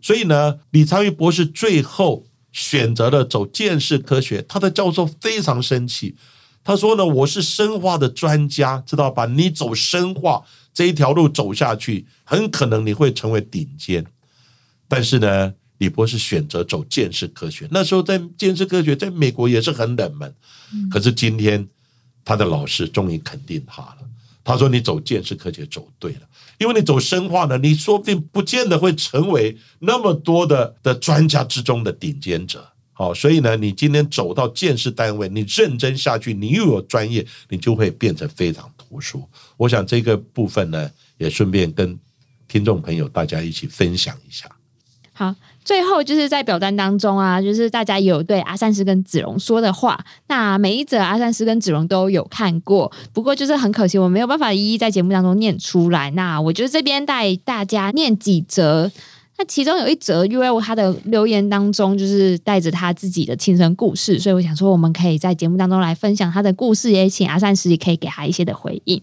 [0.02, 6.16] 所以呢，李昌钰博士最后选择了走见识科学，他的教授非常生气，
[6.64, 9.28] 他说呢：“我是生化的专家，知道吧？
[9.28, 10.44] 你走生化。”
[10.74, 14.06] 这一条路走下去，很可能你会成为顶尖。
[14.90, 17.66] 但是呢，李博士选择走见识科学。
[17.72, 20.36] 那时候在见识科学在美国也是很冷门。
[20.92, 21.66] 可是今天
[22.26, 23.98] 他的老师终于肯定他了。
[24.46, 26.22] 他说：“你走见识科学走对了，
[26.60, 32.66] 因为你走生化呢，你说不定不见得会成为那么多的的专家之中的顶尖者。
[32.94, 39.28] 好，所以呢，你今天走到建设单位，你认真下去，你又有专业，你就会变成非常突出。
[39.58, 42.00] 我想这个部分呢，也顺便跟
[42.48, 44.48] 听众朋友大家一起分享一下。
[45.12, 45.36] 好，
[45.66, 56.12] 最后就是在表单当中啊，就是大家有对阿善师跟子荣说的话，那每一则阿善师跟子荣都有看过，不过就是很可惜，我没有办法一一在节目当中念出来。
[56.12, 58.92] 那我就这边带大家念几则。
[59.38, 69.02] 那其中有一则，因为他的留言当中就是带着他自己的亲身故事，所以我想说，我们可以在节目当中来分享他的故事，也请阿善师也可以给他一些的回应。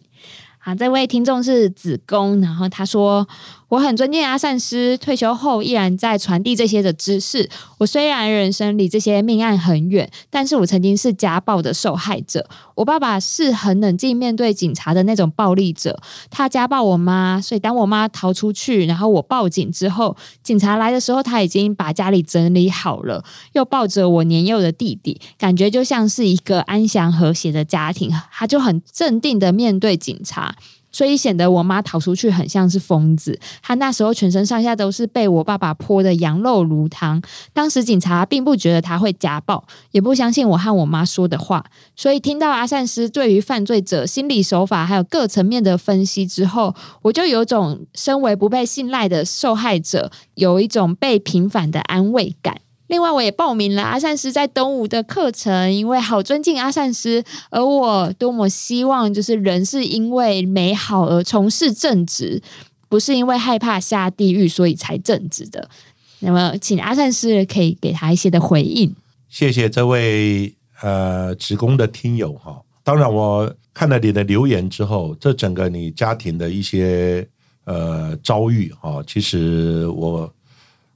[0.58, 3.26] 好，这位听众是子宫，然后他说。
[3.72, 7.48] 我很尊敬阿善师，退休后依然在传递这些的知识。
[7.78, 12.46] 我虽然人生离这些命案很远，但是我曾经是家暴的受害者。
[12.74, 15.98] 我爸爸是很冷静面对警察的那种暴力者，
[16.28, 28.10] 他家暴我妈，所以当我妈逃出去，然后我报警之后，警察来的时候，他已经把家里整理好了，又抱着我年幼的弟弟，感觉就像是一个安详和谐的家庭。
[28.30, 30.56] 他就很镇定的面对警察。
[30.92, 33.38] 所以显得我妈逃出去很像是疯子。
[33.62, 37.20] 她那时候全身上下都是被我爸爸泼的羊肉炉汤。
[37.52, 41.64] 当时警察并不觉得他会家暴，也不相信我和我妈说的话。
[41.96, 52.60] 所以听到阿善师对于犯罪者心理手法还有各层面的分析之后，我就有种身为不被信赖的受害者，有一种被平反的安慰感。
[52.92, 62.42] 另外，我也报名了阿善师在东吴的课程，因为好尊敬阿善师，而我多么希望，就是人是因为美好而从事正直，
[62.90, 65.70] 不是因为害怕下地狱所以才正直的。
[66.18, 68.94] 那么，请阿善师可以给他一些的回应。
[69.30, 72.60] 谢谢这位呃职工的听友哈。
[72.84, 77.26] 当然，我看了你的留言之后，这整个你家庭的一些
[77.64, 80.30] 呃遭遇哈，其实我。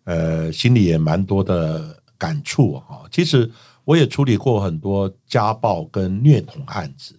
[0.06, 3.02] 呃，心里也蛮多的感触哈。
[3.10, 3.50] 其实
[3.84, 7.18] 我也处理过很多家暴跟虐童案子，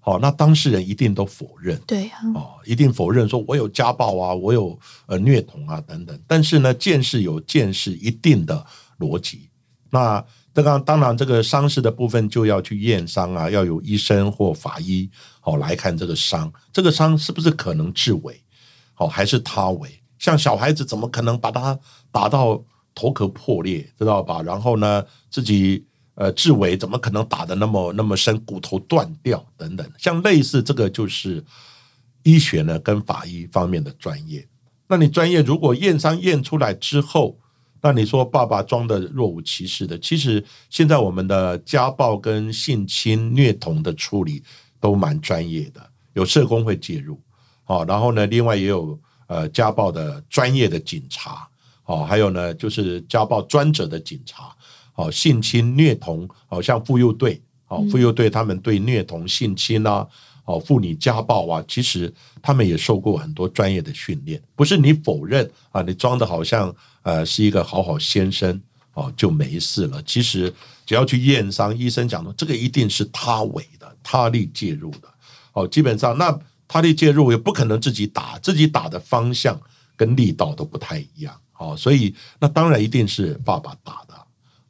[0.00, 4.76] 好，那当事人一定都否认，对啊，哦，一定否认说我有家暴啊，我有
[5.06, 6.20] 呃虐童啊等等。
[6.26, 8.66] 但是呢，见事有见识一定的
[8.98, 9.48] 逻辑。
[9.90, 10.22] 那
[10.52, 15.08] 这个当然，这个伤势的部分就要去验伤啊，要有医生或法医
[15.42, 18.42] 哦来看这个伤，这个伤是不是可能致伪，
[18.92, 20.00] 好还是他伪？
[20.24, 21.78] 像小孩子怎么可能把他
[22.10, 22.64] 打到
[22.94, 24.40] 头壳破裂，知道吧？
[24.40, 29.86] 然后呢，自己呃至尾怎么可能打的那么那么深，骨头断掉等等。
[29.98, 31.44] 像类似这个就是
[32.22, 34.48] 医学呢跟法医方面的专业。
[34.88, 37.36] 那你专业如果验伤验出来之后，
[37.82, 44.42] 那你说爸爸装的若无其事的，其实现在我们的家暴跟性侵虐童的处理
[44.80, 47.20] 都蛮专业的，有社工会介入，
[47.64, 48.98] 好，然后呢，另外也有。
[49.26, 51.48] 呃，家暴的专业的警察，
[51.86, 54.54] 哦，还有呢，就是家暴专责的警察，
[54.96, 60.06] 哦，性侵虐童，好像妇幼队，哦，妇幼队他们对虐童、性侵啊，
[60.44, 62.12] 哦，妇女家暴啊，其实
[62.42, 68.60] 他们也受过很多专业的训练，不是你否认啊，你装的好像呃是一个好好先生
[68.92, 70.52] 哦就没事了，其实
[70.84, 75.08] 只要去验伤，医生讲的这个一定是他伪的，他力介入的，
[75.54, 76.38] 哦，基本上那。
[76.66, 79.60] 他的介入也不可能自己打，自己打的方向
[79.96, 84.14] 跟力道都不太一样，哦，所以那当然一定是爸爸打的，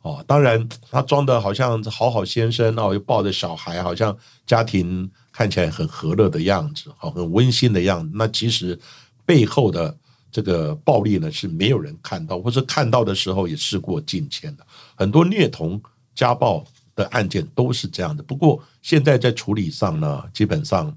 [0.02, 4.14] 哦，当然他装的好像好好先生哦，又抱着小孩，好像
[4.44, 8.10] 家庭看起来很和乐的样子，好，很温馨的样子。
[8.14, 8.78] 那其实
[9.24, 9.96] 背后的
[10.30, 14.66] 这个暴力呢，是没有人看到，或者看到的时候也事过境迁的。
[14.94, 15.80] 很多虐童、
[16.14, 16.62] 家暴
[16.94, 18.22] 的案件都是这样的。
[18.22, 20.94] 不过现在在处理上呢，基本上。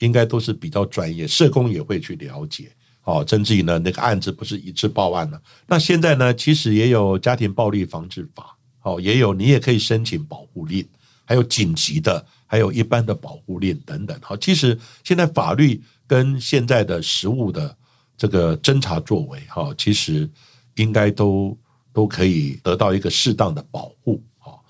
[0.00, 2.70] 应该都是比较专业，社工也会去了解
[3.04, 3.24] 哦。
[3.26, 5.40] 甚至于呢，那个案子不是一次报案了。
[5.66, 10.86] 那现在呢，其实也有家庭暴力防治法，哦，也有你也可以申请保护令，
[11.24, 14.18] 还有紧急的，还有一般的保护令等等。
[14.22, 17.76] 好，其实现在法律跟现在的实务的
[18.16, 20.28] 这个侦查作为，哈，其实
[20.76, 21.56] 应该都
[21.92, 24.22] 都可以得到一个适当的保护。
[24.38, 24.64] 好，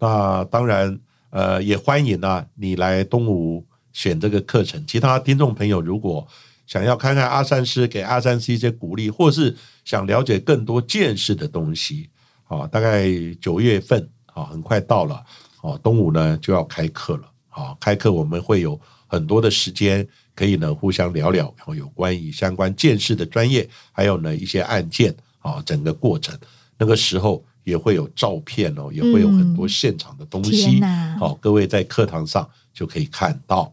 [0.00, 0.98] 那当然，
[1.30, 3.64] 呃，也欢迎呢你来东吴。
[3.92, 6.26] 选这个课程，其他听众朋友如果
[6.66, 12.08] 想要看看阿三师给阿三师一些鼓励，或是想了解更多见识的东西，
[12.44, 13.08] 啊，大概
[13.40, 15.22] 九月份啊，很快到了，
[15.60, 26.38] 哦，东吴呢就要开课了，啊，开课我们会有很多的时间可以呢互相聊聊，然后有关于相关见识的专业，还有呢一些案件啊，整个过程，
[26.78, 30.80] 那个时候也会有照片哦，也会有很多现场的东西，
[31.18, 33.70] 好，各位在课堂上就可以看到。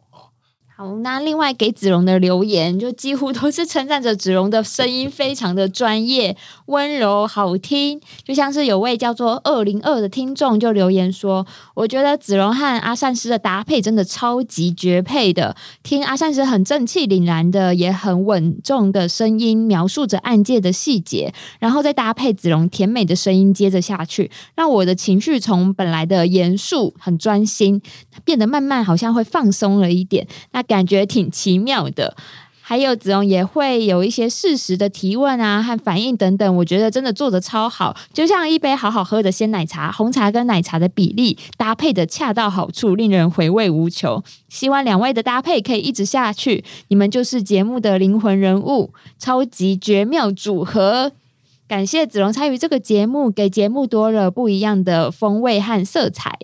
[0.81, 15.53] 好，那另外给子荣的留言就几乎都是称赞着子荣的声 音非常的专业、温柔、好听，就像是有位叫做二零二的听众就留言说：“我觉得子荣和阿善师的搭配真的超级绝配的，
[15.83, 27.81] 听阿善师很正气凛然的，也很稳重的声音描述着案件的细节，然后再搭配子荣甜美的声音接着下去，让我的情绪从本来的严肃、很专心，
[28.23, 32.15] 变得慢慢好像会放松了一点。”那感觉挺奇妙的。
[32.61, 44.23] 还有子荣也会有一些适时的提问啊和反应等等，我觉得真的做的超好，就像一杯好好喝的鲜奶茶，红茶跟奶茶的比例搭配的恰到好处，令人回味无穷。
[44.49, 51.13] 希望两位的搭配可以一直下去，你们就是节目的灵魂人物，超级绝妙组合。
[51.67, 56.37] 感谢子荣参与这个节目，给节目多了不一样的风味和色彩。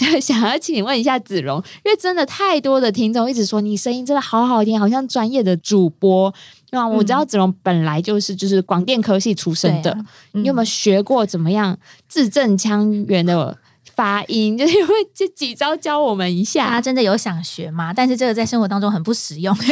[0.00, 6.32] 就 想要请问一下子荣，因为真的太多的听众一直说你声音真的好好听，好像专业的主播。
[6.70, 9.96] 那我知道子荣本来就是就是广电科系出身的，
[10.32, 11.76] 你有没有学过怎么样
[12.08, 13.58] 字正腔圆的
[14.00, 14.56] 发音？
[14.56, 16.80] 就是会这几招教我们一大家下。
[16.80, 17.92] 真的有想学吗？
[17.92, 19.54] 但是这个在生活当中很不实用。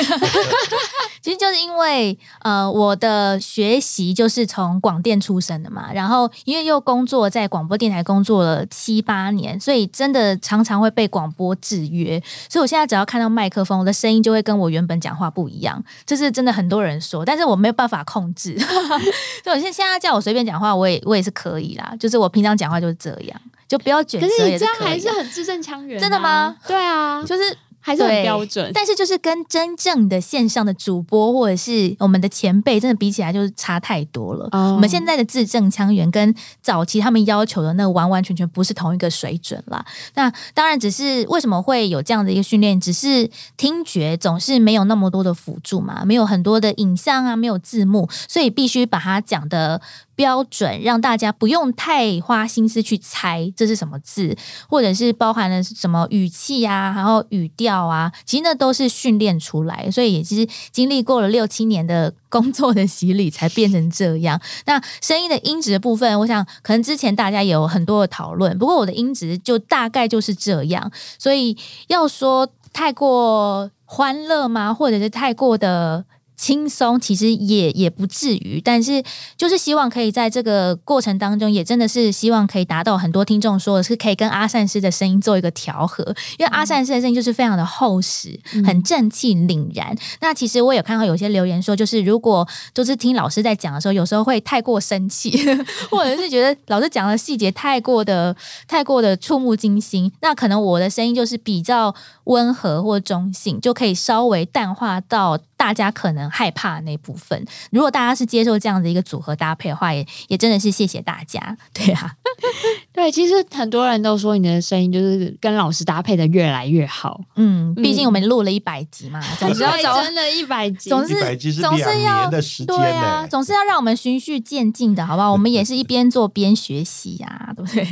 [1.20, 12.22] 其实就是因为呃，我的学习就是从广电出身的嘛，然后因为又工作在广播电台工作了七八年，所以真的常常会被广播制约。
[12.50, 18.56] 所以我现在只要看到麦克风，我的声音就会跟我原本讲话不一样，这是真的很多人说，但是我没有办法控制。
[19.42, 26.56] 所以我现现在叫我随便讲话，我也我也是可以啦，就是我平常讲话就是这样，就不要卷舌可是你这样还是很字正腔圆、真的吗？
[26.66, 27.42] 对啊，就是
[27.80, 28.70] 还是很标准。
[28.74, 34.48] 但是就是跟真正的线上的主播或者是我们的前辈，真的比起来就是差太多了。
[34.52, 39.84] 哦我们现在的字正腔圆跟早期他们要求的那个完完全全不是同一个水准啦。
[40.14, 49.80] 那当然只是为什么会有这样的一个训练，只是听觉总是没有那么多的辅助嘛，没有很多的影像啊，没有字幕，所以必须把它讲的。
[50.18, 54.36] 标准让大家不用太花心思去猜这是什么字，
[54.68, 64.40] 或者是包含了什么语气啊，然后语调啊，其实那都是训练出来，所以也是经历过了六七年的工作的洗礼，才变成这样。
[64.66, 71.56] 那声音的音质的部分，我想可能之前大家也有很多的讨论，不过我的音质就大概就是这样，所以
[71.86, 76.04] 要说太过欢乐吗，或者是太过的。
[76.38, 79.02] 轻松其实也也不至于，但是
[79.36, 86.04] 就是希望可以在这个过程当中，也真的是希望可以达到很多听众说的是可以跟阿善师的声音做一个调和，
[86.38, 89.94] 因为阿善师的声音就是非常的厚实，很正气凛然。
[90.20, 95.36] 那其实我有看到有些留言说，就是如果就是听老师在讲的时候，有时候会太过生气，
[95.90, 98.34] 或者是觉得老师讲的细节太过的
[98.68, 101.92] 太过的触目惊心，那可能我的声音就是比较
[102.24, 107.44] 温和或中性，就可以稍微淡化到大家可能害怕的那部分。
[107.70, 111.56] 如果大家是接受这样的一个组合搭配的话，也也真的是谢谢大家。
[111.74, 112.12] 对啊，
[112.94, 120.00] 对，其实很多人都说你的声音就是跟老师搭配的越来越好，嗯，毕竟我们录了一百集嘛， 总是要对找。
[120.00, 125.32] 真的一百集，总是100集是总是两要年的时间对啊，总是要让我们循序渐进的，好不好？
[125.32, 127.84] 我们也是一边做边学习呀、对不对？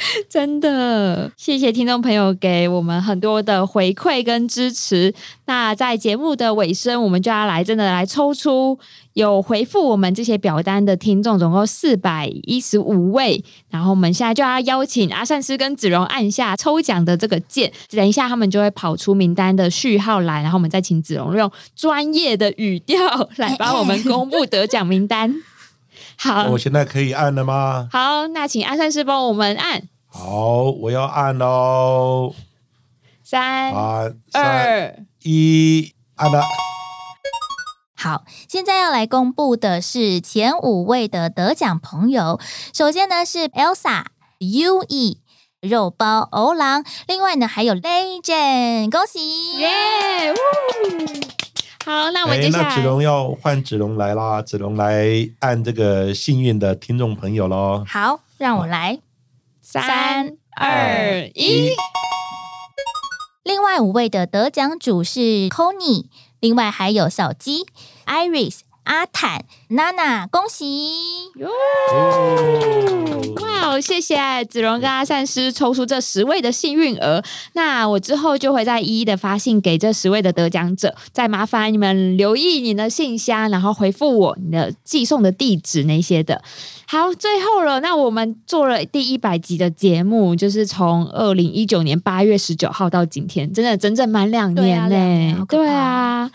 [0.28, 5.12] 真的，谢谢听众朋友给我们很多的回馈跟支持。
[5.46, 8.78] 那在节目的尾声，我们就要来真的来抽出
[9.14, 13.42] 有回复我们这些表单的听众，总共四百一十五位。
[13.68, 25.42] 然后我们现在就要邀请阿善师跟子荣按下抽奖的这个键，等一下他们就会跑出名单的序号来，然后我们再请子荣用专业的语调来帮我们公布得奖名单。
[26.22, 27.88] 好我现在可以按了吗？
[27.90, 32.34] 好，那请阿善师帮我们按好，我要按喽！
[33.24, 34.14] 三二。
[35.22, 36.42] 一，按了。
[37.96, 42.38] 好，现在要来公布的是前五位的得奖朋友。
[42.74, 44.04] 首先呢是 Elsa、
[44.40, 45.22] U E、
[45.62, 49.56] 肉包、欧郎，另外呢还有 Legend，恭喜！
[49.58, 50.32] 耶！
[50.32, 50.36] 呜
[51.90, 57.84] 好，那我们哎，接下来那子龙要换子龙来啦，子龙来按这个幸运的听众朋友喽。
[57.84, 59.00] 好，让我来。
[59.60, 61.72] 三二一，
[63.42, 67.66] 另外五位的得奖主是 c o n y 另外还有小鸡、
[68.06, 70.64] Iris、阿坦、娜娜，恭喜！
[71.40, 71.48] 哦
[73.40, 73.80] 哇哦！
[73.80, 74.16] 谢谢
[74.46, 77.22] 子荣跟阿善师抽出这十位的幸运儿。
[77.52, 86.42] 那我之后就会再一一的发信给这十位的得奖者，再麻烦你们留意你的信箱，然后回复我你的寄送的地址那些的。
[86.86, 96.28] 好，最后了，那我们做了第一百集的节目，就是从二零一九年八月十九号到今天，真的整整满两年呢、对啊，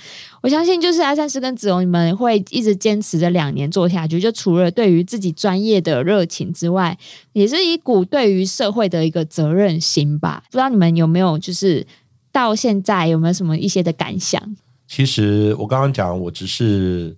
[0.45, 4.19] 我相信就是阿善师跟子荣，你们会一直坚持着两年做下去。
[4.19, 6.95] 就除了对于自己专业的热情之外，
[7.33, 10.43] 也是一股对于社会的一个责任心吧。
[10.45, 11.83] 不知道你们有没有就是
[12.31, 14.39] 到现在有没有什么一些的感想？
[14.87, 17.17] 其实我刚刚讲，我只是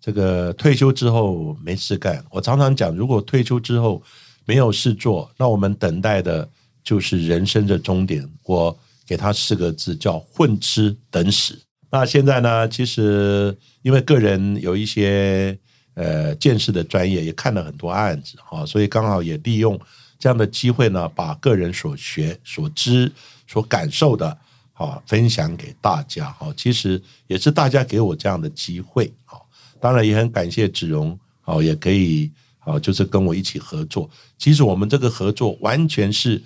[0.00, 2.24] 这个退休之后没事干。
[2.30, 4.00] 我常常讲，如果退休之后
[4.46, 6.48] 没有事做，那我们等待的
[6.84, 8.24] 就是人生的终点。
[8.44, 11.58] 我给他四个字，叫混吃等死。
[11.92, 15.58] 那现在呢，其实因为个人有一些
[15.94, 19.76] 呃见识的专业，也看了很多案子哈，所以刚好也利用
[20.16, 23.10] 这样的机会呢，把个人所学、所知、
[23.48, 24.38] 所感受的，
[24.72, 26.52] 好分享给大家哈。
[26.56, 29.44] 其实也是大家给我这样的机会好，
[29.80, 32.30] 当然也很感谢子荣，好也可以
[32.60, 34.08] 好就是跟我一起合作。
[34.38, 36.40] 其实我们这个合作完全是。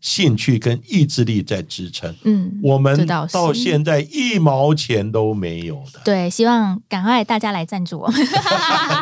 [0.00, 8.26] 兴趣跟意志力在支撑，嗯，我们到现在一毛钱都没有的，对，希望赶快大家来赞助我们。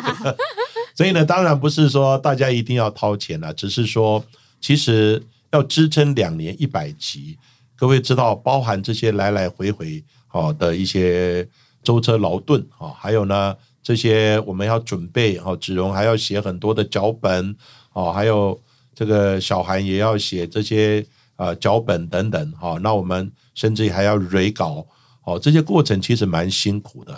[0.96, 4.24] 所以呢，当然不是说大家一定要掏钱了，只是说
[4.60, 5.22] 其实
[5.52, 7.38] 要支撑两年一百集，
[7.76, 11.46] 各位知道，包含这些来来回回好的一些
[11.84, 17.54] 舟车劳顿啊，还有呢这些我们要准备哦，子荣还要写很多的脚本
[17.92, 18.60] 哦，还有。
[18.98, 24.84] 这个小韩也要写这些啊脚本等等，哈，那我们甚至还要蕊稿，
[25.22, 27.14] 哦，这些过程其实蛮辛苦的，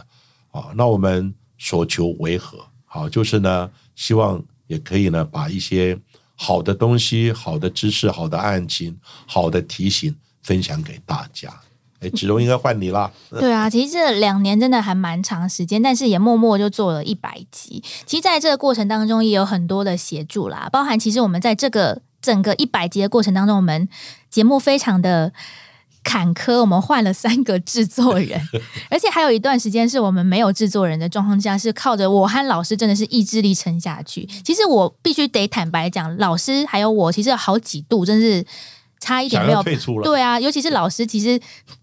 [0.51, 2.59] 啊，那我们所求为何？
[2.85, 5.99] 好，就是呢，希望也可以呢，把一些
[6.37, 8.95] 好的东西、好的知识、好的案情、
[9.27, 11.59] 好的提醒分享给大家。
[12.01, 13.11] 哎，子荣应该换你啦。
[13.39, 17.83] 对啊，其实这两年真的还蛮长时间，但是也默默就做了一百集。
[18.07, 23.87] 其实在这个过程当中，也有很多的协助啦，包含其实我们在这个整个一百集的过程当中，我们
[24.31, 25.31] 节目非常的
[26.03, 28.41] 坎坷，我们换了三个制作人，
[28.89, 34.25] 而且还有一段时间是我们没有制作人的状况下，是靠着我和老师真的是意志力撑下去。
[34.43, 38.47] 其实我必须得坦白讲，老师还有我，其实有好几度真是。
[39.03, 41.41] 差一点没有退出了，对啊，尤其是老师，其实，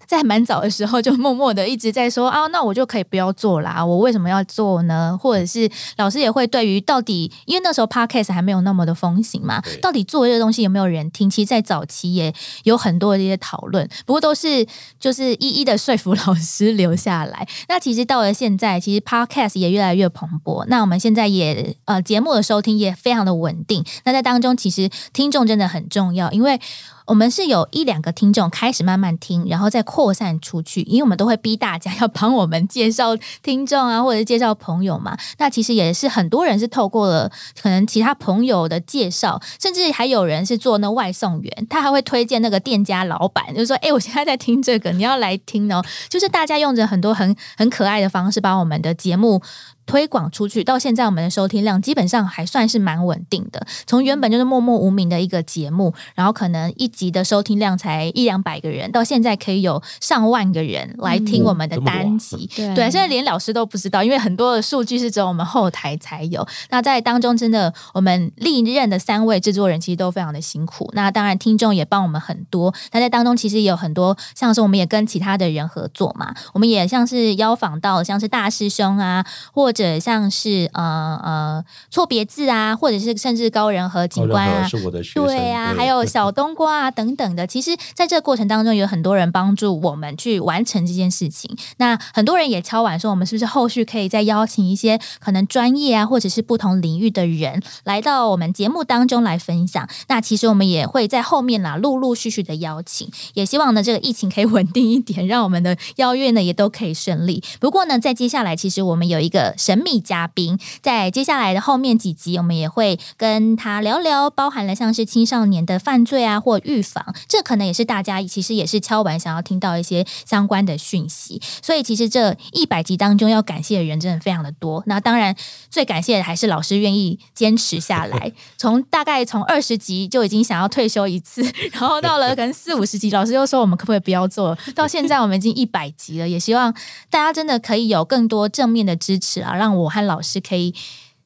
[0.08, 5.18] 在蛮早的时候就默默的一直在说啊，那我就可以不要做啦，我为什么要做呢？
[5.22, 11.30] 或者是老师也会对于到底，因为那时候 podcast 还没有那么的风行嘛，到底做这个东西有没有人听？
[11.30, 12.34] 其实，在早期也
[12.64, 14.66] 有很多的一些讨论，不过都是
[14.98, 17.46] 就是一一的说服老师留下来。
[17.68, 20.66] 那其实到了现在，其实 podcast 也越来越蓬勃。
[20.68, 23.84] 那我们现在也呃节目的收听也非常的稳定。
[24.06, 26.60] 那在当中，其实听众真的很重要，因为。
[27.08, 35.18] 我们是有一两个听众开始慢慢听，然后再扩散出去，因为我们都会逼大家要帮我们介绍听众啊，或者介绍朋友嘛。
[35.40, 37.32] 那其实也是很多人是透过了
[37.62, 49.42] 可能其他朋友的介绍，甚至还有人是做那外送员，他还会推荐那个店家老板，就是说：“哎，我现在在听这个，你要来听哦。”就是大家用着很多很很可爱的方式把我们的节目。
[49.88, 53.66] 推广出去到现在，我们的收听量基本上还算是蛮稳定的。
[53.88, 62.48] 从原本就是默默无名的一个节目，然后可能一集的收听量才一两百个人，到现在可以有上万个人来听我们的单集。
[62.56, 66.46] 对，现在连老师都不知道，因为很多的数据是只有我们后台才有。
[66.70, 70.92] 那在当中，真的我们历任的三位制作人其实都非常的辛苦。
[70.94, 72.74] 那当然，听众也帮我们很多。
[72.92, 84.68] 那在当中，其实也有很多，像是我们也跟其他的人合作嘛，我们也像是邀访到像是大师兄啊，或者像是呃呃错别字啊，或者是甚至高人和警官啊，
[85.14, 87.46] 对啊，还有小冬瓜啊等等的。
[87.46, 91.56] 其实，在这个过程当中，有很多人帮助我们去完成这件事情。
[91.78, 99.88] 那很多人也敲碗说，我们是不是后续可以再邀请一些可能专业啊，或者是不同领域的人来到我们节目当中来分享？
[100.08, 107.44] 那其实我们也会在后面啦，陆陆续续的邀请，也希望呢这个疫情可以稳定一点，让我们的邀约呢也都可以顺利。
[107.60, 109.98] 不过呢，在接下来，其实我们有一个神秘。
[110.08, 121.42] 嘉宾在接下来的后面几集，我们也会跟他聊聊，包含了像是青少年的犯罪啊，或预防，这可能也是大家其实也是敲完想要听到一些相关的讯息。
[121.62, 124.82] 所以其实这一百集当中要感谢的人真的非常的多。
[124.86, 125.36] 那当然
[125.70, 131.42] 最感谢的还是老师愿意坚持下来， 从大概从二十集就已经想要退休一次，
[131.74, 134.58] 然后到了可能四五十集，老师又说我们可不可以不要做？
[134.74, 136.74] 到现在我们已经一百集了，也希望
[137.10, 139.90] 大家真的可以有更多正面的支持啊，让我。
[139.90, 140.74] 和老师可以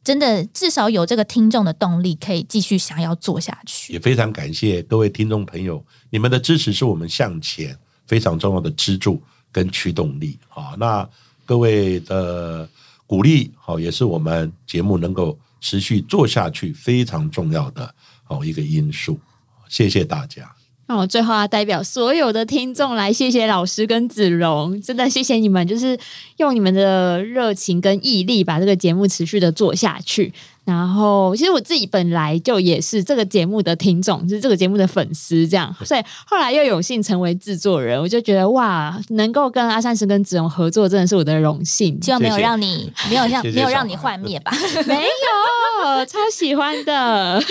[0.03, 3.93] 真的至少有这个听众的动力，可以继续想要做下去。
[3.93, 7.77] 也非常感谢各位听众朋友，你们的支持是我们向前
[8.07, 9.21] 非常重要的支柱
[9.51, 10.73] 跟驱动力啊！
[10.77, 11.07] 那
[11.45, 12.67] 各位的
[13.05, 19.19] 鼓励，好也是我们节目能够持续做下去非常重要的好一个因素。
[19.67, 20.55] 谢谢大家。
[20.91, 25.97] 那我最后要代表所有的听众来谢谢老师跟子荣，真的谢谢你们，就是
[26.35, 30.33] 用你们的热情跟毅力把这个节目持续的做下去。
[30.65, 41.97] 然后，其实我自己本来就也是这个节目的听众，就是这个节目的粉丝，这样，所以后来又有幸成为制作人，我就觉得哇，能够跟阿善师跟子荣合作，真的是我的荣幸。
[42.01, 44.51] 希望没有让你没有让没有让你幻灭吧？
[44.85, 47.41] 没有，超喜欢的。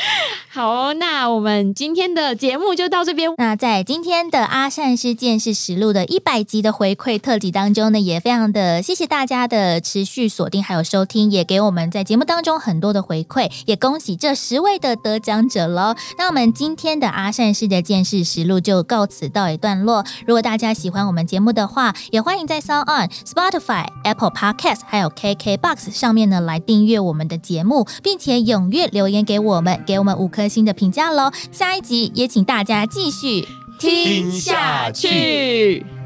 [0.52, 3.30] 好哦，那我们今天的节目就到这边。
[3.36, 15.94] 那在今天的阿善是见识实录的一百集的回馈特辑当中呢，也非常的谢谢大家的持续锁定还有收听，也给我们在节目当中很多的回馈，也恭喜这十位的得奖者喽。
[16.18, 20.04] 那我们今天的阿善师的见识实录就告此告一段落。
[20.26, 31.32] 如果大家喜欢我们节目的话，也欢迎在 Sound On、Spotify、Apple Podcast 还有 KK Box 上面呢来订阅我们的节目，并且踊跃留言给我们，给我们五颗星的评价喽。
[31.50, 35.99] 下一集也请大家继续听下去。